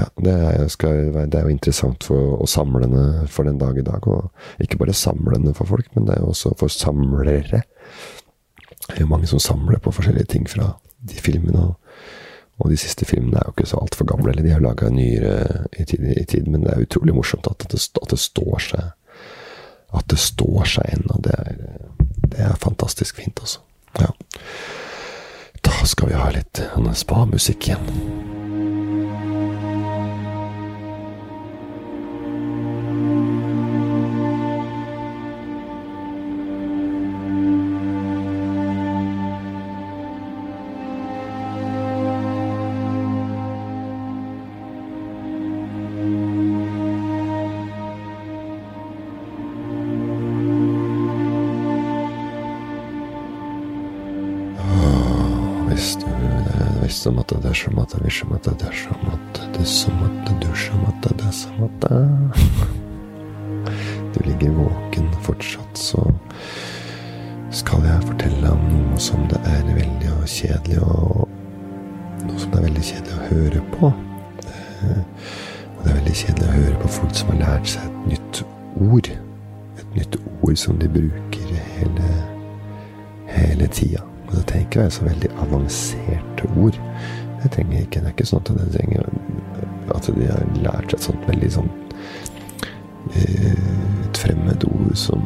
[0.00, 3.84] ja, det, er, skal, det er jo interessant for å samlende for den dag i
[3.86, 4.08] dag.
[4.08, 7.62] Og ikke bare samlende for folk, men det er jo også for samlere.
[8.88, 10.72] Det er jo mange som samler på forskjellige ting fra
[11.04, 11.68] de filmene.
[11.68, 11.78] og
[12.62, 15.64] og de siste filmene er jo ikke så altfor gamle, eller de har laga nyere
[15.80, 18.90] i tid, i tid, men det er utrolig morsomt at det, at det står seg
[19.92, 21.18] At det står seg ennå.
[21.20, 21.34] Det,
[22.32, 23.60] det, er fantastisk fint, altså.
[24.00, 24.08] Ja.
[25.84, 26.60] Skal vi ha litt
[26.94, 28.31] spa-musikk igjen.
[64.72, 66.02] Våken fortsatt, så
[67.52, 71.28] skal jeg fortelle om noe som det er veldig kjedelig og
[72.22, 73.88] Noe som det er veldig kjedelig å høre på.
[73.90, 78.42] Og det er veldig kjedelig å høre på folk som har lært seg et nytt
[78.86, 79.08] ord.
[79.82, 82.12] Et nytt ord som de bruker hele,
[83.26, 84.04] hele tida.
[84.28, 86.78] Og det trenger ikke være så veldig avanserte ord.
[87.42, 89.10] Jeg trenger ikke, Det er ikke sånn at det trenger
[89.96, 91.70] at de har lært seg et sånt veldig sånn
[93.18, 95.24] eh, fremmedord som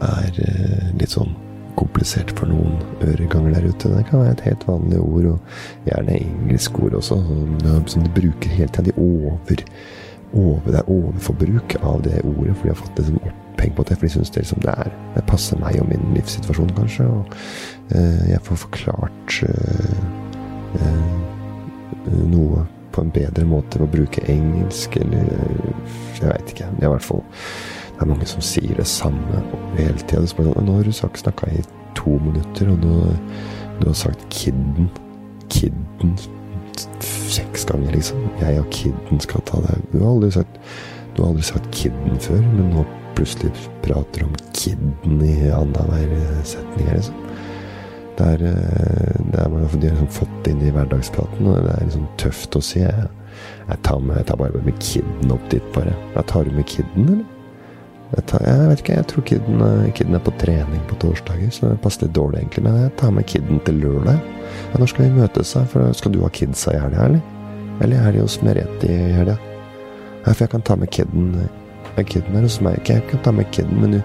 [0.00, 1.32] er eh, litt sånn
[1.78, 3.90] komplisert for noen øreganger der ute.
[3.92, 7.20] Det kan være et helt vanlig ord, og gjerne engelsk ord også,
[7.92, 8.90] som de bruker hele tida.
[8.90, 9.64] De over,
[10.32, 13.96] over, Det er overforbruk av det ordet, for de har fått liksom oppheng på det.
[13.96, 17.06] For de syns det, liksom det, er, det passer meg og min livssituasjon, kanskje.
[17.06, 17.38] Og
[17.94, 20.04] uh, jeg får forklart uh,
[20.76, 21.18] uh,
[22.30, 25.28] noe på en bedre måte ved å bruke engelsk, eller
[26.20, 26.66] Jeg veit ikke.
[26.76, 27.22] Jeg i hvert fall
[28.00, 29.42] Det er mange som sier det samme
[29.76, 30.24] hele tida.
[30.40, 31.60] Nå har du snakka i
[31.98, 32.94] to minutter, og nå
[33.80, 34.88] du har sagt 'kidden'.
[35.50, 36.18] Kidden
[37.28, 38.18] seks ganger, liksom.
[38.40, 39.82] Jeg og kidden skal ta det.
[39.92, 40.60] Du har aldri sagt,
[41.16, 42.84] du har aldri sagt 'kidden' før, men nå
[43.14, 47.14] plutselig prater om kidden i annenhver setning her, liksom.
[48.18, 51.84] Det er, eh, det er de har liksom fått inn i hverdagspraten, og det er
[51.84, 52.60] liksom tøft å.
[52.76, 53.08] Jeg,
[53.68, 55.94] jeg, tar, med, jeg tar, bare med kidden opp dit, bare.
[56.14, 57.39] Jeg tar du med kidden, eller?
[58.10, 59.60] Jeg, tar, jeg, vet ikke, jeg tror kidden,
[59.94, 62.64] kidden, er på trening på torsdager, så det passer litt dårlig, egentlig.
[62.66, 64.18] Men jeg tar med kidden til lørdag.
[64.72, 65.54] Ja, når skal vi møtes?
[65.70, 67.22] For skal du ha kidsa i helga, eller?
[67.80, 69.38] Eller er de hos Merete i helga?
[70.24, 71.38] Ja, for jeg kan ta med kidden
[71.96, 72.80] kiden her hos meg.
[72.88, 74.02] Jeg kan ta med kiden, men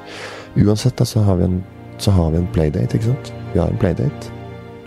[0.68, 1.64] uansett da, så har vi en,
[2.06, 3.34] har vi en playdate, ikke sant?
[3.54, 4.32] Vi har en playdate.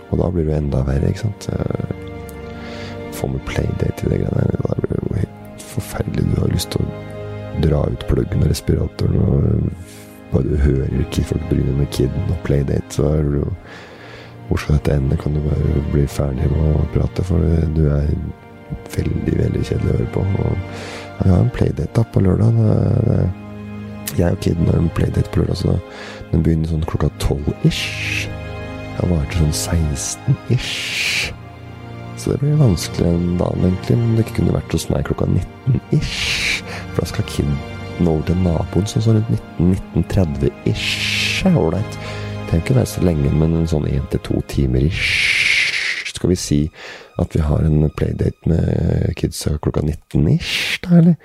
[0.09, 1.49] Og da blir det enda verre, ikke sant?
[3.13, 6.27] Få med playdate i det greiene Da blir det jo helt forferdelig.
[6.35, 7.18] Du har lyst til å
[7.63, 12.93] dra ut pluggen og respiratoren, og bare du hører folk bryne med kiden og playdate,
[12.93, 13.45] så er du
[14.49, 15.17] Hvor skal dette ende?
[15.17, 17.21] Kan du bare bli ferdig med å prate?
[17.21, 17.37] For
[17.75, 18.07] du er
[18.95, 20.23] veldig, veldig kjedelig å høre på.
[20.25, 20.55] Og
[21.19, 22.57] jeg har en playdate da på lørdag.
[24.17, 25.77] Jeg og kiden har en playdate på lørdag, så
[26.31, 28.25] den begynner sånn klokka tolv-ish.
[28.97, 31.38] Jeg varer til sånn 16-ish.
[32.19, 33.95] Så det blir vanskelig en dag, egentlig.
[33.97, 36.63] Men det kunne vært hos meg klokka 19-ish.
[36.91, 37.55] For da skal kiden
[38.03, 39.31] over til naboen sånn sånn rundt
[39.63, 41.47] 19-19.30-ish.
[41.47, 41.99] Ålreit.
[42.49, 46.09] Trenger ikke være så lenge, men en sånn én til to timer ish.
[46.11, 46.59] Skal vi si
[47.21, 51.15] at vi har en playdate med kidsa klokka 19 ish, da, eller?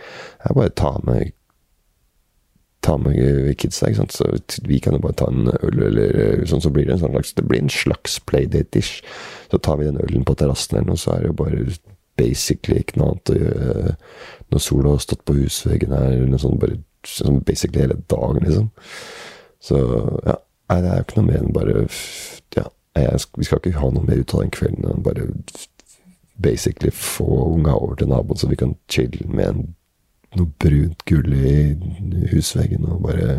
[0.45, 1.35] Jeg bare tar med
[2.85, 3.17] ta med
[3.61, 4.15] kidsa, ikke sant.
[4.17, 7.15] Så vi kan jo bare ta en øl, eller sånn, så blir det en sånn
[7.17, 9.03] slags Det blir en slags playdate-ish.
[9.51, 11.67] Så tar vi den ølen på terrassen eller noe, så er det jo bare
[12.21, 13.95] basically ikke noe annet å gjøre
[14.55, 16.79] når sola har stått på husveggen her, eller noe sånt, bare
[17.09, 18.69] sånn basically hele dagen, liksom.
[19.65, 19.81] Så
[20.27, 20.41] ja.
[20.65, 21.81] Nei, det er jo ikke noe mer enn bare
[22.57, 22.63] Ja,
[22.97, 25.27] jeg, vi skal ikke ha noe mer ut av den kvelden enn bare
[26.41, 29.75] basically få unga over til naboen, så vi kan chille med en,
[30.39, 31.55] noe brunt gull i
[32.33, 33.39] husveggen og bare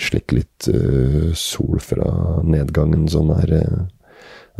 [0.00, 3.52] slikke litt uh, sol fra nedgangen som er,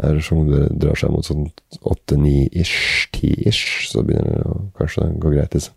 [0.03, 1.49] er som drar seg mot sånn
[1.81, 5.75] åtte-ni-ish, ti-ish, så begynner det å kanskje gå greit, liksom.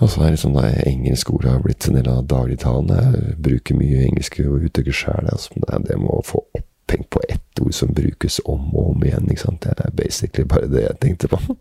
[0.00, 2.88] Og så er det liksom engelsk ord har blitt en del av dagligtalen.
[2.88, 5.28] Jeg bruker mye engelske uttrykk sjæl.
[5.28, 9.28] Altså, men det må få oppheng på ett ord som brukes om og om igjen.
[9.28, 9.66] ikke sant?
[9.66, 11.58] Det er basically bare det jeg tenkte på.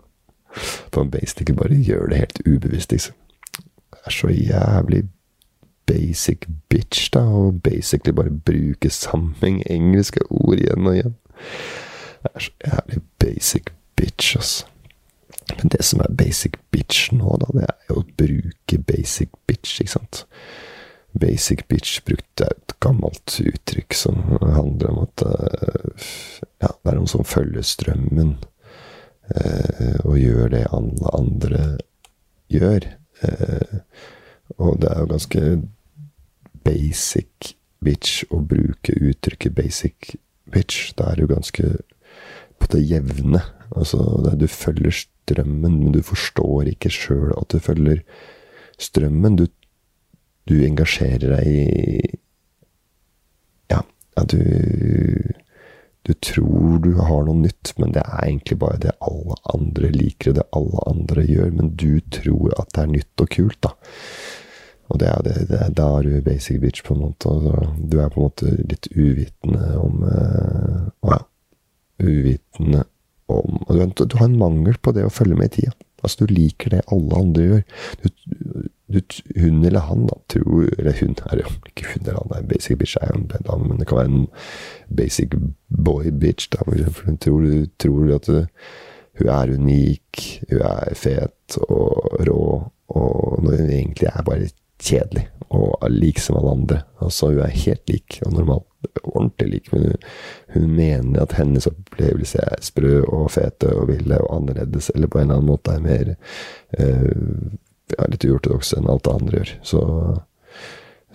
[0.96, 3.16] Man basically bare gjør det helt ubevisst, liksom.
[3.92, 5.04] Det er så jævlig
[5.86, 6.38] basic
[6.70, 11.16] bitch, da, og basically bare bruke sammenheng engelske ord igjen og igjen.
[12.24, 13.64] Det er så jævlig basic
[13.96, 14.66] bitch, altså.
[15.58, 19.80] Men det som er basic bitch nå, da, det er jo å bruke basic bitch,
[19.82, 20.26] ikke sant.
[21.20, 26.10] Basic bitch brukte er et gammelt uttrykk som handler om at uh,
[26.62, 28.38] ja, det er noen som følger strømmen
[30.06, 31.64] og gjør det alle andre
[32.50, 32.88] gjør.
[33.20, 33.80] Uh,
[34.58, 35.44] og det er jo ganske
[36.66, 37.54] basic
[37.84, 40.16] bitch å bruke uttrykket basic
[40.52, 40.94] bitch.
[40.98, 41.76] Da er du ganske
[42.60, 43.44] på det jevne.
[43.70, 44.02] Altså,
[44.36, 48.02] du følger strømmen, men du forstår ikke sjøl at du følger
[48.82, 49.38] strømmen.
[49.40, 49.46] Du,
[50.50, 52.16] du engasjerer deg i
[53.70, 53.84] Ja,
[54.18, 54.42] at du
[56.10, 60.32] Du tror du har noe nytt, men det er egentlig bare det alle andre liker,
[60.32, 61.52] og det alle andre gjør.
[61.54, 63.76] Men du tror at det er nytt og kult, da.
[64.90, 67.36] Og det er det, det, da er du basic bitch, på en måte.
[67.78, 71.20] Du er på en måte litt uvitende om uh, Ja,
[72.02, 72.88] uvitende
[73.30, 75.76] om du, du, har en mangel på det å følge med i tida.
[76.02, 77.64] Altså, du liker det alle andre gjør.
[78.02, 78.10] Du,
[78.94, 79.02] du,
[79.38, 82.78] hun eller han, da, tror Eller hun er jo ikke hun eller han, er basic
[82.80, 84.28] bitch er en dame, men det kan være en
[84.98, 85.36] basic
[85.70, 88.40] boy bitch, da, for hun tror, tror at du,
[89.20, 92.42] hun er unik, hun er fet og rå,
[92.90, 96.82] og når hun egentlig er bare kjedelig og lik som alle andre.
[97.02, 98.66] Altså, hun er helt lik og normal.
[99.04, 99.96] Ordentlig lik, men hun,
[100.54, 105.20] hun mener at hennes opplevelse er sprø og fete og ville og annerledes, eller på
[105.20, 106.14] en eller annen måte er mer
[106.80, 107.58] uh,
[107.96, 109.56] ja, litt uortodokse enn alt det andre gjør.
[109.72, 109.82] Så,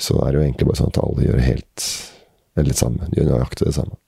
[0.01, 1.87] så er det jo egentlig bare sånn at alle gjør helt
[2.57, 3.09] eller samme.
[3.11, 3.99] De gjør nøyaktig det samme.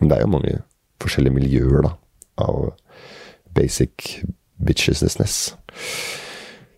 [0.00, 0.58] Men det er jo mange
[1.02, 1.92] forskjellige miljøer, da,
[2.42, 2.72] av
[3.56, 4.20] basic
[4.56, 5.56] bitchesness.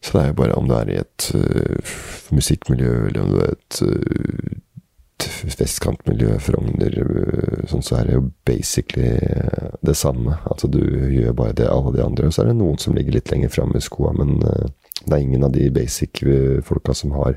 [0.05, 1.93] Så det er jo bare om du er i et uh,
[2.35, 8.27] musikkmiljø, eller om du er et uh, vestkantmiljø, Frogner, uh, sånn, så er det jo
[8.49, 9.17] basically
[9.85, 10.39] det samme.
[10.49, 10.81] Altså du
[11.13, 12.29] gjør bare det alle de andre.
[12.29, 14.39] Og så er det noen som ligger litt lenger framme i skoa, men
[15.05, 16.23] det er ingen av de basic
[16.67, 17.37] folka som har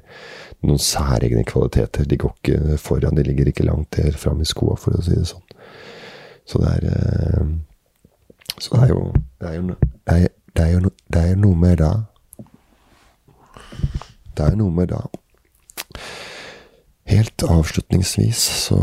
[0.66, 2.08] noen særegne kvaliteter.
[2.10, 5.16] De går ikke foran, de ligger ikke langt der fram i skoa, for å si
[5.16, 5.46] det sånn.
[6.50, 7.52] Så det er
[8.62, 9.68] Så det er jo Det er jo,
[10.08, 11.94] det er, det er jo, det er noe med det
[14.38, 15.02] det er noe med det.
[17.12, 18.80] Helt avslutningsvis så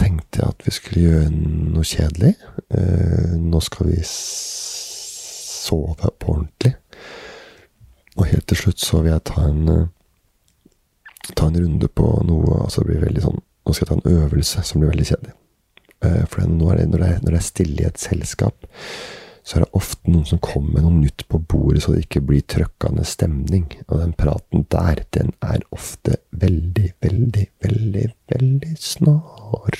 [0.00, 1.30] tenkte jeg at vi skulle gjøre
[1.74, 2.34] noe kjedelig.
[2.72, 6.74] Eh, nå skal vi sove på ordentlig.
[8.20, 9.86] Og helt til slutt så vil jeg ta en eh,
[11.36, 14.18] ta en runde på noe altså det blir veldig sånn, Nå skal jeg ta en
[14.24, 15.34] øvelse som blir veldig kjedelig.
[16.02, 18.64] Eh, for nå er det, når, det er, når det er stille i et selskap,
[19.44, 22.22] så er det ofte noen som kommer med noe nytt på bordet, så det ikke
[22.24, 23.66] blir trøkkende stemning.
[23.86, 29.76] Og den praten der, den er ofte veldig, veldig, veldig, veldig snar.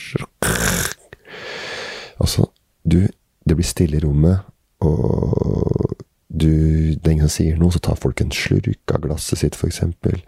[2.21, 2.51] Altså,
[2.85, 3.01] du
[3.41, 4.45] Det blir stille i rommet,
[4.85, 5.97] og
[6.31, 10.21] du er som sier noe, så tar folk en slurk av glasset sitt, eksempel.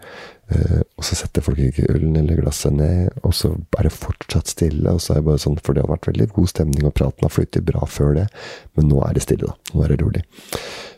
[0.50, 4.50] Eh, og så setter folk ikke ølen eller glasset ned, og så er det fortsatt
[4.50, 4.90] stille.
[4.90, 7.22] og så er det bare sånn, For det har vært veldig god stemning, og praten
[7.22, 8.26] har flyttet bra før det.
[8.74, 9.54] Men nå er det stille, da.
[9.74, 10.24] Nå er det rolig.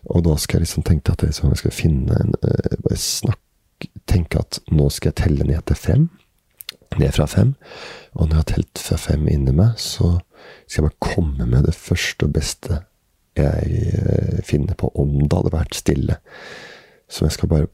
[0.09, 3.41] Og da skal jeg liksom tenke at liksom, jeg skal finne en uh, bare snakk,
[4.09, 6.05] Tenke at nå skal jeg telle ned til fem.
[6.97, 7.51] Ned fra fem.
[8.15, 10.21] Og når jeg har telt fra fem inni meg, så
[10.65, 12.79] skal jeg bare komme med det første og beste
[13.39, 16.19] jeg uh, finner på, om det hadde vært stille.
[17.11, 17.71] Så jeg skal bare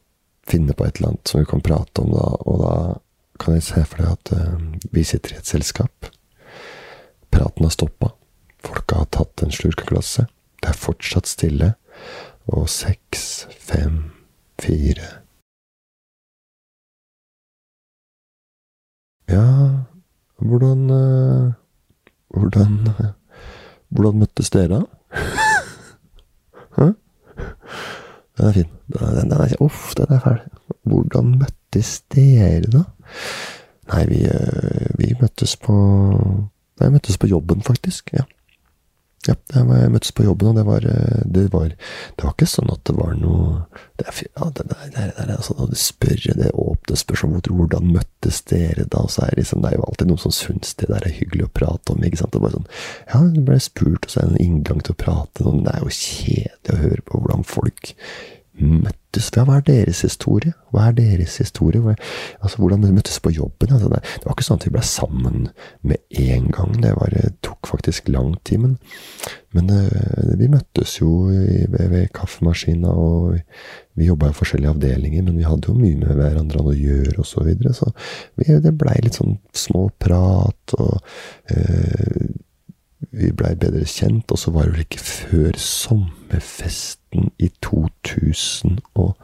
[0.48, 2.28] finne på et eller annet som vi kan prate om, da.
[2.48, 2.74] Og da
[3.40, 6.10] kan jeg se for deg at uh, vi sitter i et selskap.
[7.30, 8.12] Praten har stoppa.
[8.60, 10.32] Folka har tatt en slurk av glasset.
[10.60, 11.74] Det er fortsatt stille.
[12.50, 14.10] Og seks, fem,
[14.58, 15.20] fire
[19.30, 19.44] Ja,
[20.40, 21.52] hvordan uh,
[22.34, 22.88] Hvordan
[23.92, 25.49] Hvordan møttes dere, da?
[26.86, 28.68] Den er fin.
[28.88, 30.40] Den er, uff, den er fæl.
[30.88, 32.84] Hvordan møttes dere, da?
[33.90, 35.74] Nei, vi, eh, vi møttes på
[36.80, 38.14] Nei, vi møttes på jobben, faktisk.
[38.16, 38.24] Ja.
[39.28, 41.74] Ja, jeg møttes på jobben, og det var, eh, det var,
[42.16, 43.66] det var ikke sånn at det var noe
[44.00, 47.90] Det er, ja, det, der, det, der, er altså, det spør, det åpne spørsmålet hvordan
[47.92, 49.02] møttes dere da?
[49.12, 51.50] Så er det, liksom, det er jo alltid noen som syns det der er hyggelig
[51.50, 52.00] å prate om.
[52.00, 52.32] ikke sant?
[52.32, 52.70] Det bare sånn,
[53.12, 55.44] Ja, det ble spurt, og så er det en inngang til å prate.
[55.44, 57.92] men det er jo kjedelig å høre på hvordan folk
[58.56, 59.44] møttes fra?
[59.44, 60.52] Hva er deres historie?
[60.70, 61.96] Hva er deres historie?
[62.42, 63.72] Altså, hvordan vi møttes på jobben?
[63.72, 65.48] Altså, det, det, var ikke sånn at vi ble sammen
[65.82, 66.76] med en gang.
[66.80, 68.60] Det, var, det tok faktisk lang tid.
[68.60, 68.76] Men,
[69.56, 73.42] men uh, vi møttes jo i, ved, ved kaffemaskina, og vi,
[73.98, 77.26] vi jobba i forskjellige avdelinger, men vi hadde jo mye med hverandre å gjøre, og
[77.28, 77.74] så videre.
[77.76, 77.90] Så
[78.38, 81.00] vi, det blei litt sånn småprat, og
[81.50, 82.30] uh,
[83.10, 85.62] vi blei bedre kjent, og så var det vel ikke før
[86.30, 89.16] sommerfesten i 2014,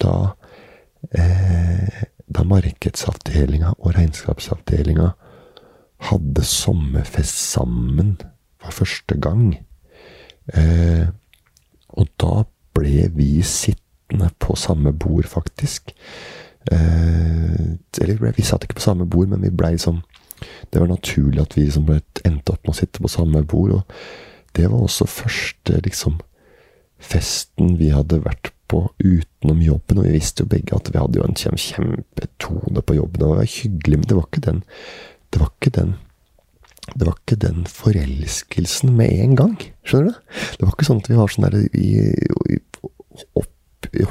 [0.00, 0.34] da
[1.14, 5.08] eh, Da markedsavdelinga og regnskapsavdelinga
[5.98, 8.20] hadde sommerfest sammen
[8.62, 9.58] for første gang.
[10.54, 11.06] Eh,
[11.88, 12.44] og da
[12.74, 15.90] ble vi sittende på samme bord, faktisk.
[16.70, 20.02] Eh, eller vi satt ikke på samme bord, men vi blei som
[20.72, 21.90] det var naturlig at vi liksom
[22.24, 23.70] endte opp med å sitte på samme bord.
[23.72, 23.82] Og
[24.56, 26.18] det var også første liksom,
[27.00, 30.00] festen vi hadde vært på utenom jobben.
[30.00, 33.22] Og vi visste jo begge at vi hadde jo en kjempetone på jobben.
[33.22, 34.62] Det var hyggelig, men det var ikke den
[35.30, 35.98] Det var ikke den
[36.90, 39.52] det var ikke den forelskelsen med en gang.
[39.86, 40.38] Skjønner du?
[40.58, 41.58] Det var ikke sånn at vi var sånn der
[43.38, 43.52] opp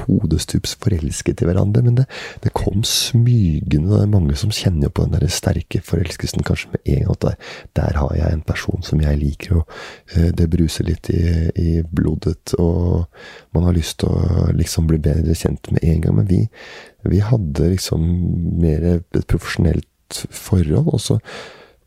[0.06, 2.06] hodestups forelsket i hverandre, men det,
[2.44, 3.90] det, kom smygende.
[3.92, 7.20] Det er mange som kjenner jo på den der sterke forelskelsen kanskje med en gang.
[7.24, 7.36] Der,
[7.78, 9.76] der, har jeg en person som jeg liker, og
[10.16, 11.22] uh, det bruser litt i,
[11.54, 12.54] i, blodet.
[12.58, 13.06] Og
[13.56, 16.18] man har lyst til å liksom bli bedre kjent med en gang.
[16.20, 16.42] Men vi,
[17.08, 18.04] vi hadde liksom
[18.60, 19.86] mer et profesjonelt
[20.34, 20.94] forhold.
[20.94, 21.20] og så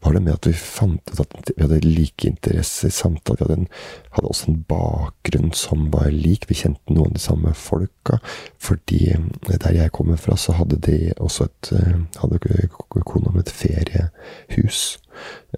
[0.03, 3.37] var det med at vi fant ut at vi hadde like interesser samtidig.
[3.39, 3.69] Vi hadde, en,
[4.17, 6.47] hadde, også en bakgrunn som var lik.
[6.49, 8.19] Vi kjente noen av de samme folka.
[8.61, 13.45] Fordi eh, der jeg kommer fra, så hadde de også et eh, hadde kona med
[13.45, 14.83] et feriehus.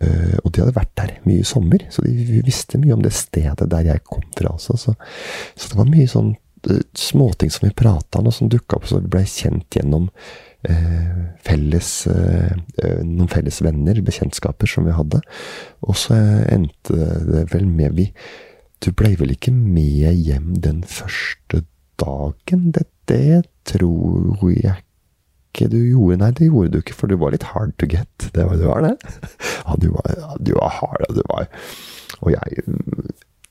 [0.03, 3.13] Uh, og de hadde vært der mye i sommer, så de visste mye om det
[3.15, 4.51] stedet der jeg kom fra.
[4.51, 4.75] også.
[4.75, 4.95] Så,
[5.55, 6.33] så det var mye sånn
[6.97, 10.44] småting som vi prata om, og som dukka opp, så vi blei kjent gjennom Eh,
[11.45, 15.22] felles, eh, eh, noen felles venner, bekjentskaper, som vi hadde.
[15.86, 16.18] Og så
[16.51, 18.11] endte det vel med vi
[18.84, 21.63] Du blei vel ikke med hjem den første
[21.97, 22.72] dagen?
[22.76, 24.76] Det, det tror jeg
[25.55, 26.18] ikke du gjorde.
[26.20, 28.28] Nei, det gjorde du ikke, for du var litt hard to get.
[28.36, 28.97] Det var, du var det?
[29.66, 31.47] Ja, du var, ja, du var hard, og du var
[32.20, 32.66] Og jeg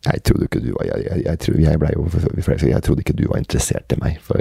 [0.05, 2.05] jeg trodde ikke du var Jeg, jeg, jeg, jeg ble jo
[2.69, 4.19] Jeg trodde ikke du var interessert i meg.
[4.23, 4.39] For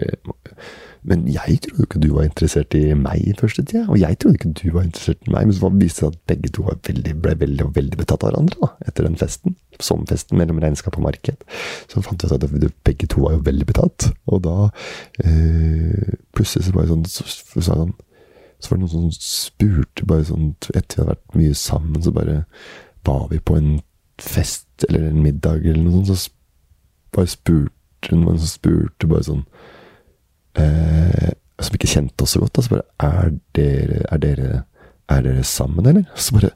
[1.09, 3.83] men jeg trodde ikke du var interessert i meg i første tida.
[3.91, 5.49] Og jeg trodde ikke du var interessert i meg.
[5.49, 8.59] Men så viste det seg at begge to veldig, ble veldig, veldig betatt av hverandre
[8.61, 9.57] da, etter den festen.
[9.83, 11.43] Som festen mellom regnskap og marked.
[11.91, 14.09] Så fant vi ut at begge to var jo veldig betatt.
[14.31, 14.57] Og da
[15.25, 17.79] eh, plutselig så bare sånn så, så, så,
[18.63, 22.15] så var det noen som spurte bare sånn Etter vi hadde vært mye sammen, så
[22.15, 22.43] bare
[23.03, 23.73] var vi på en
[24.21, 29.43] fest eller en middag eller noe sånt, så bare spurte noen som spurte bare sånn
[30.59, 32.57] eh, som ikke kjente oss så godt.
[32.57, 34.63] Og så bare er dere, er dere,
[35.11, 36.07] er dere sammen, eller?
[36.13, 36.51] Og så bare,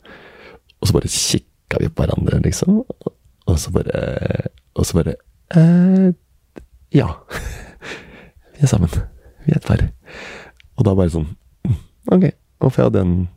[0.82, 2.82] og bare kikka vi på hverandre, liksom.
[3.48, 5.16] Og så bare Og så bare
[5.56, 6.14] eh,
[6.94, 7.08] Ja.
[8.58, 8.90] vi er sammen.
[9.46, 9.82] Vi er et par.
[10.78, 11.30] Og da bare sånn
[11.66, 11.80] mm,
[12.12, 12.30] Ok.
[12.60, 13.28] Og fra den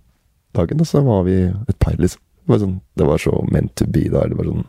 [0.57, 2.21] dagen da, så var vi et par, liksom.
[2.41, 4.25] Det var, sånn, det var så meant to be da.
[4.27, 4.67] Det var sånn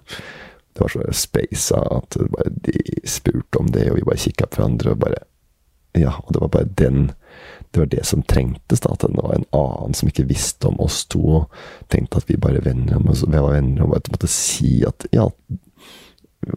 [0.71, 2.15] det var så spasa at
[2.63, 5.23] de spurte om det, og vi bare kikka på hverandre og bare
[5.97, 7.11] Ja, og det var bare den
[7.71, 8.91] Det var det som trengtes, da.
[8.91, 12.35] At det var en annen som ikke visste om oss to, og tenkte at vi
[12.35, 15.29] bare venner om oss, vi var venner, og bare måtte si at ja.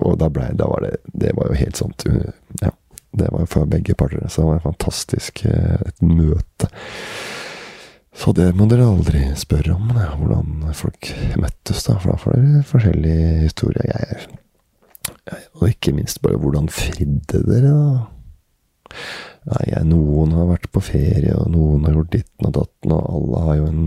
[0.00, 2.06] Og da ble Da var det Det var jo helt sånt
[2.62, 2.72] Ja.
[3.14, 4.24] Det var jo for begge parter.
[4.28, 6.70] Så det var et fantastisk et møte.
[8.14, 11.94] Så det må dere aldri spørre om, det, hvordan folk møttes, da.
[11.98, 13.86] For da får dere forskjellige historier.
[13.90, 14.26] Jeg,
[15.30, 18.13] jeg, og ikke minst bare hvordan fridde dere, da?
[19.44, 23.42] Nei, noen har vært på ferie, og noen har gjort ditten og datten, og alle
[23.46, 23.82] har jo en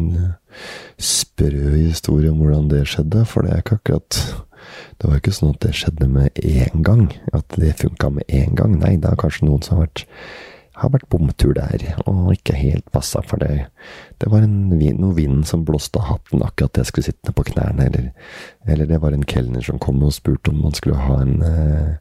[1.01, 4.19] sprø historie om hvordan det skjedde, for det er ikke akkurat
[4.97, 8.25] Det var jo ikke sånn at det skjedde med én gang, at det funka med
[8.33, 8.73] én gang.
[8.81, 10.07] Nei, det er kanskje noen som har vært
[10.77, 13.67] har vært bomtur der, og ikke helt passa for det.
[14.21, 17.87] Det var en noe vind som blåste av hatten akkurat jeg skulle sitte på knærne,
[17.89, 18.09] eller,
[18.67, 21.95] eller, det var en kelner som kom og spurte om man skulle ha en uh,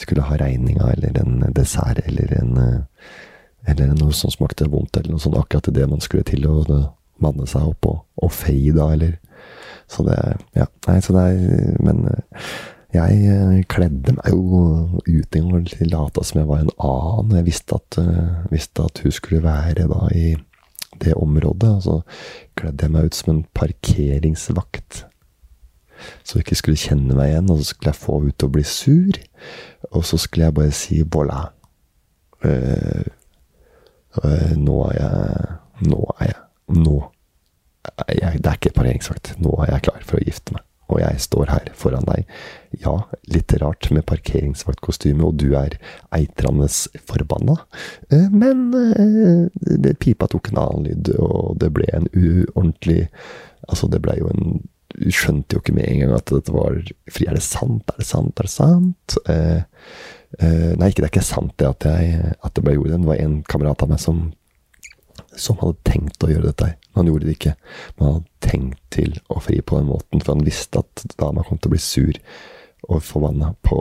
[0.00, 2.80] skulle ha regninga, eller en dessert, eller en uh,
[3.68, 6.62] eller noe som smakte vondt, eller noe sånt akkurat det man skulle til å
[7.22, 9.18] manne seg opp og, og feie da, eller
[9.90, 10.16] Så det
[10.56, 12.46] Ja, nei, så det er Men uh,
[12.92, 14.56] jeg eh, kledde meg jo
[15.06, 17.38] ut en gang og lata som jeg var en annen.
[17.38, 17.96] Jeg visste at,
[18.52, 20.34] visste at, hun skulle være da i
[21.00, 21.70] det området.
[21.78, 21.96] Og så
[22.60, 25.06] kledde jeg meg ut som en parkeringsvakt.
[26.32, 28.64] Hun ikke skulle kjenne meg igjen, og så skulle jeg få henne til å bli
[28.66, 29.20] sur.
[29.92, 31.50] Og så skulle jeg bare si 'voilà'.
[32.42, 33.06] Uh,
[34.24, 36.40] uh, nå er jeg Nå er jeg
[36.74, 36.96] Nå.
[38.08, 39.34] Jeg, det er ikke parkeringsvakt.
[39.38, 42.28] Nå er jeg klar for å gifte meg og jeg står her foran deg.
[42.82, 42.94] Ja,
[43.32, 45.78] litt rart med parkeringsvaktkostyme, og du er
[46.14, 46.68] eitrende
[47.08, 47.58] forbanna.
[48.10, 49.46] Eh, men eh,
[49.86, 53.06] det pipa tok en annen lyd, og det ble en uordentlig
[53.70, 54.56] Altså, det ble jo en
[55.12, 56.76] skjønte jo ikke med en gang at dette var
[57.12, 57.88] Fri, er det sant?
[57.92, 58.36] Er det sant?
[58.36, 59.16] Er det sant?
[59.30, 59.64] Eh,
[60.38, 62.94] eh, nei, ikke, det er ikke sant det at, jeg, at det ble gjort.
[62.94, 64.30] Det var en kamerat av meg som
[65.38, 66.74] som hadde tenkt å gjøre dette.
[66.92, 67.54] Men han gjorde det ikke.
[67.96, 71.44] Men han hadde tenkt til å fri på den måten, for han visste at dama
[71.46, 72.18] kom til å bli sur
[72.90, 73.78] og forbanna på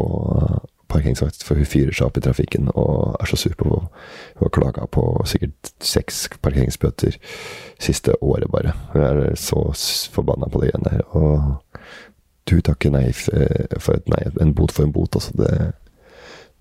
[0.92, 4.54] parkeringsvakt, for hun fyrer seg opp i trafikken og er så sur på Hun har
[4.56, 7.18] klaga på sikkert seks parkeringsbøter
[7.82, 8.76] siste året, bare.
[8.94, 9.64] Hun er så
[10.14, 11.04] forbanna på det greiene der.
[11.18, 11.92] Og
[12.50, 15.36] du takker nei for et nei, en bot for en bot, altså.
[15.38, 15.72] Det,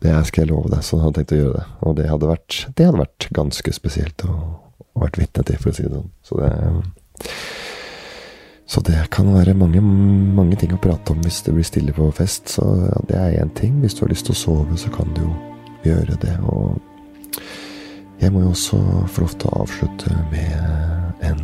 [0.04, 0.84] det skal jeg love deg.
[0.86, 1.66] Så han tenkte å gjøre det.
[1.88, 4.26] Og det hadde vært, det hadde vært ganske spesielt.
[4.28, 6.12] Og vært vitne til, for å si det sånn.
[6.26, 6.52] Så det,
[8.70, 12.04] så det kan være mange, mange ting å prate om hvis det blir stille på
[12.14, 12.52] fest.
[12.54, 12.62] Så
[13.08, 13.80] det er én ting.
[13.82, 15.32] Hvis du har lyst til å sove, så kan du jo
[15.88, 16.36] gjøre det.
[16.46, 16.78] Og
[18.20, 18.78] jeg må jo også
[19.40, 21.42] til å avslutte med en,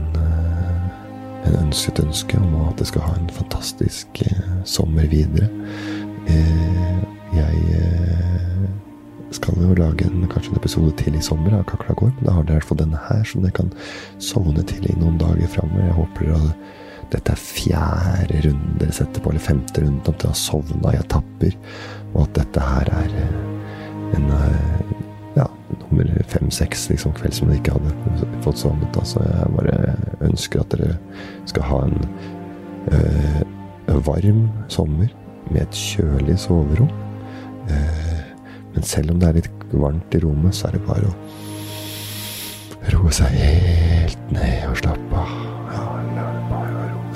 [1.48, 5.50] en ønsket ønske om at jeg skal ha en fantastisk eh, sommer videre.
[6.30, 7.02] Eh,
[7.34, 7.76] jeg
[9.34, 12.14] skal jo lage en, kanskje en episode til i sommer av Kakla gård.
[12.22, 13.74] Da har dere i hvert fall denne her, som dere kan
[14.22, 15.88] sovne til i noen dager framover.
[15.90, 16.75] Jeg håper at
[17.12, 21.00] dette er fjerde runde dere setter på, eller femte runde, at dere har sovna i
[21.00, 21.58] etapper.
[22.14, 23.36] Og at dette her er eh,
[24.18, 24.94] en eh,
[25.36, 25.46] ja,
[25.82, 29.00] nummer fem-seks liksom, kveld som dere ikke hadde fått sovnet.
[29.06, 29.96] Så jeg bare
[30.26, 30.96] ønsker at dere
[31.46, 31.98] skal ha en
[32.92, 35.12] øh, varm sommer
[35.50, 36.90] med et kjølig soverom.
[38.76, 41.14] Men selv om det er litt varmt i rommet, så er det bare å
[42.92, 45.32] roe seg helt ned og slappe av.
[45.72, 45.86] Ja,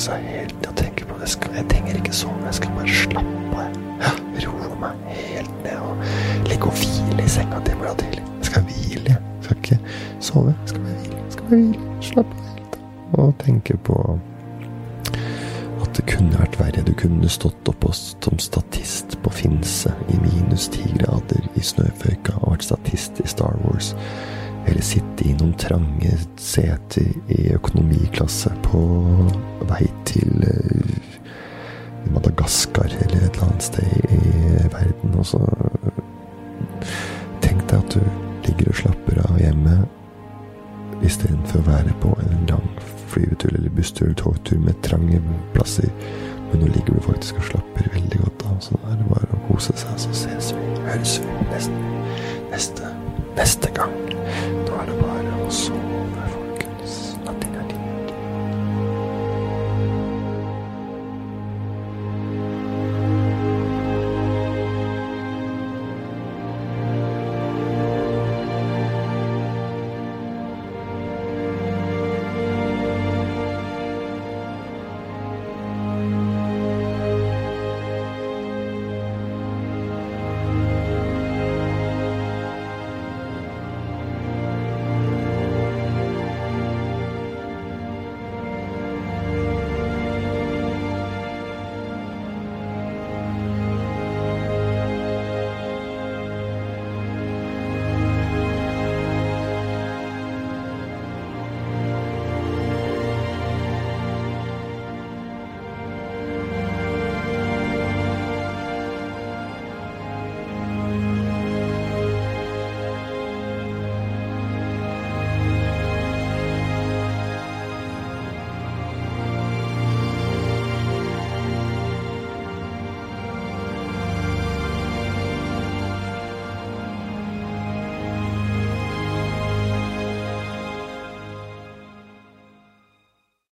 [0.00, 1.28] seg helt ned og tenke på det.
[1.56, 3.66] Jeg trenger ikke sove, jeg skal bare slappe
[4.08, 4.20] av.
[4.40, 8.24] Roe meg helt ned og ligge og hvile i senga til i morgen tidlig.
[8.38, 9.20] Jeg skal hvile, jeg.
[9.44, 9.78] Skal ikke
[10.20, 10.54] sove.
[10.54, 11.20] Jeg skal bare hvile.
[11.20, 12.00] Jeg skal bare hvile.
[12.08, 12.80] Slappe av helt.
[13.20, 13.98] Og tenke på
[15.80, 16.86] at det kunne vært verre.
[16.86, 22.54] Du kunne stått opp som statist på Finse i minus ti grader i snøføyka og
[22.54, 23.94] vært statist i Star Wars.
[24.68, 28.82] Eller sitte i noen trange seter i økonomiklasse på
[29.70, 30.90] vei til uh,
[32.10, 35.16] Madagaskar eller et eller annet sted i verden.
[35.16, 35.40] Og så
[37.44, 38.02] tenk deg at du
[38.48, 39.80] ligger og slapper av hjemme
[41.06, 42.66] istedenfor å være på en lang
[43.10, 45.20] flyvetur eller busstur eller togtur med trange
[45.54, 45.88] plasser.
[46.50, 49.36] Men nå ligger du faktisk og slapper veldig godt av, så da er det bare
[49.36, 49.94] å kose seg.
[50.02, 51.84] Så ses vi, høres vi neste,
[52.50, 52.90] neste,
[53.36, 53.94] neste gang.
[54.66, 55.79] Nå er det bare å sove.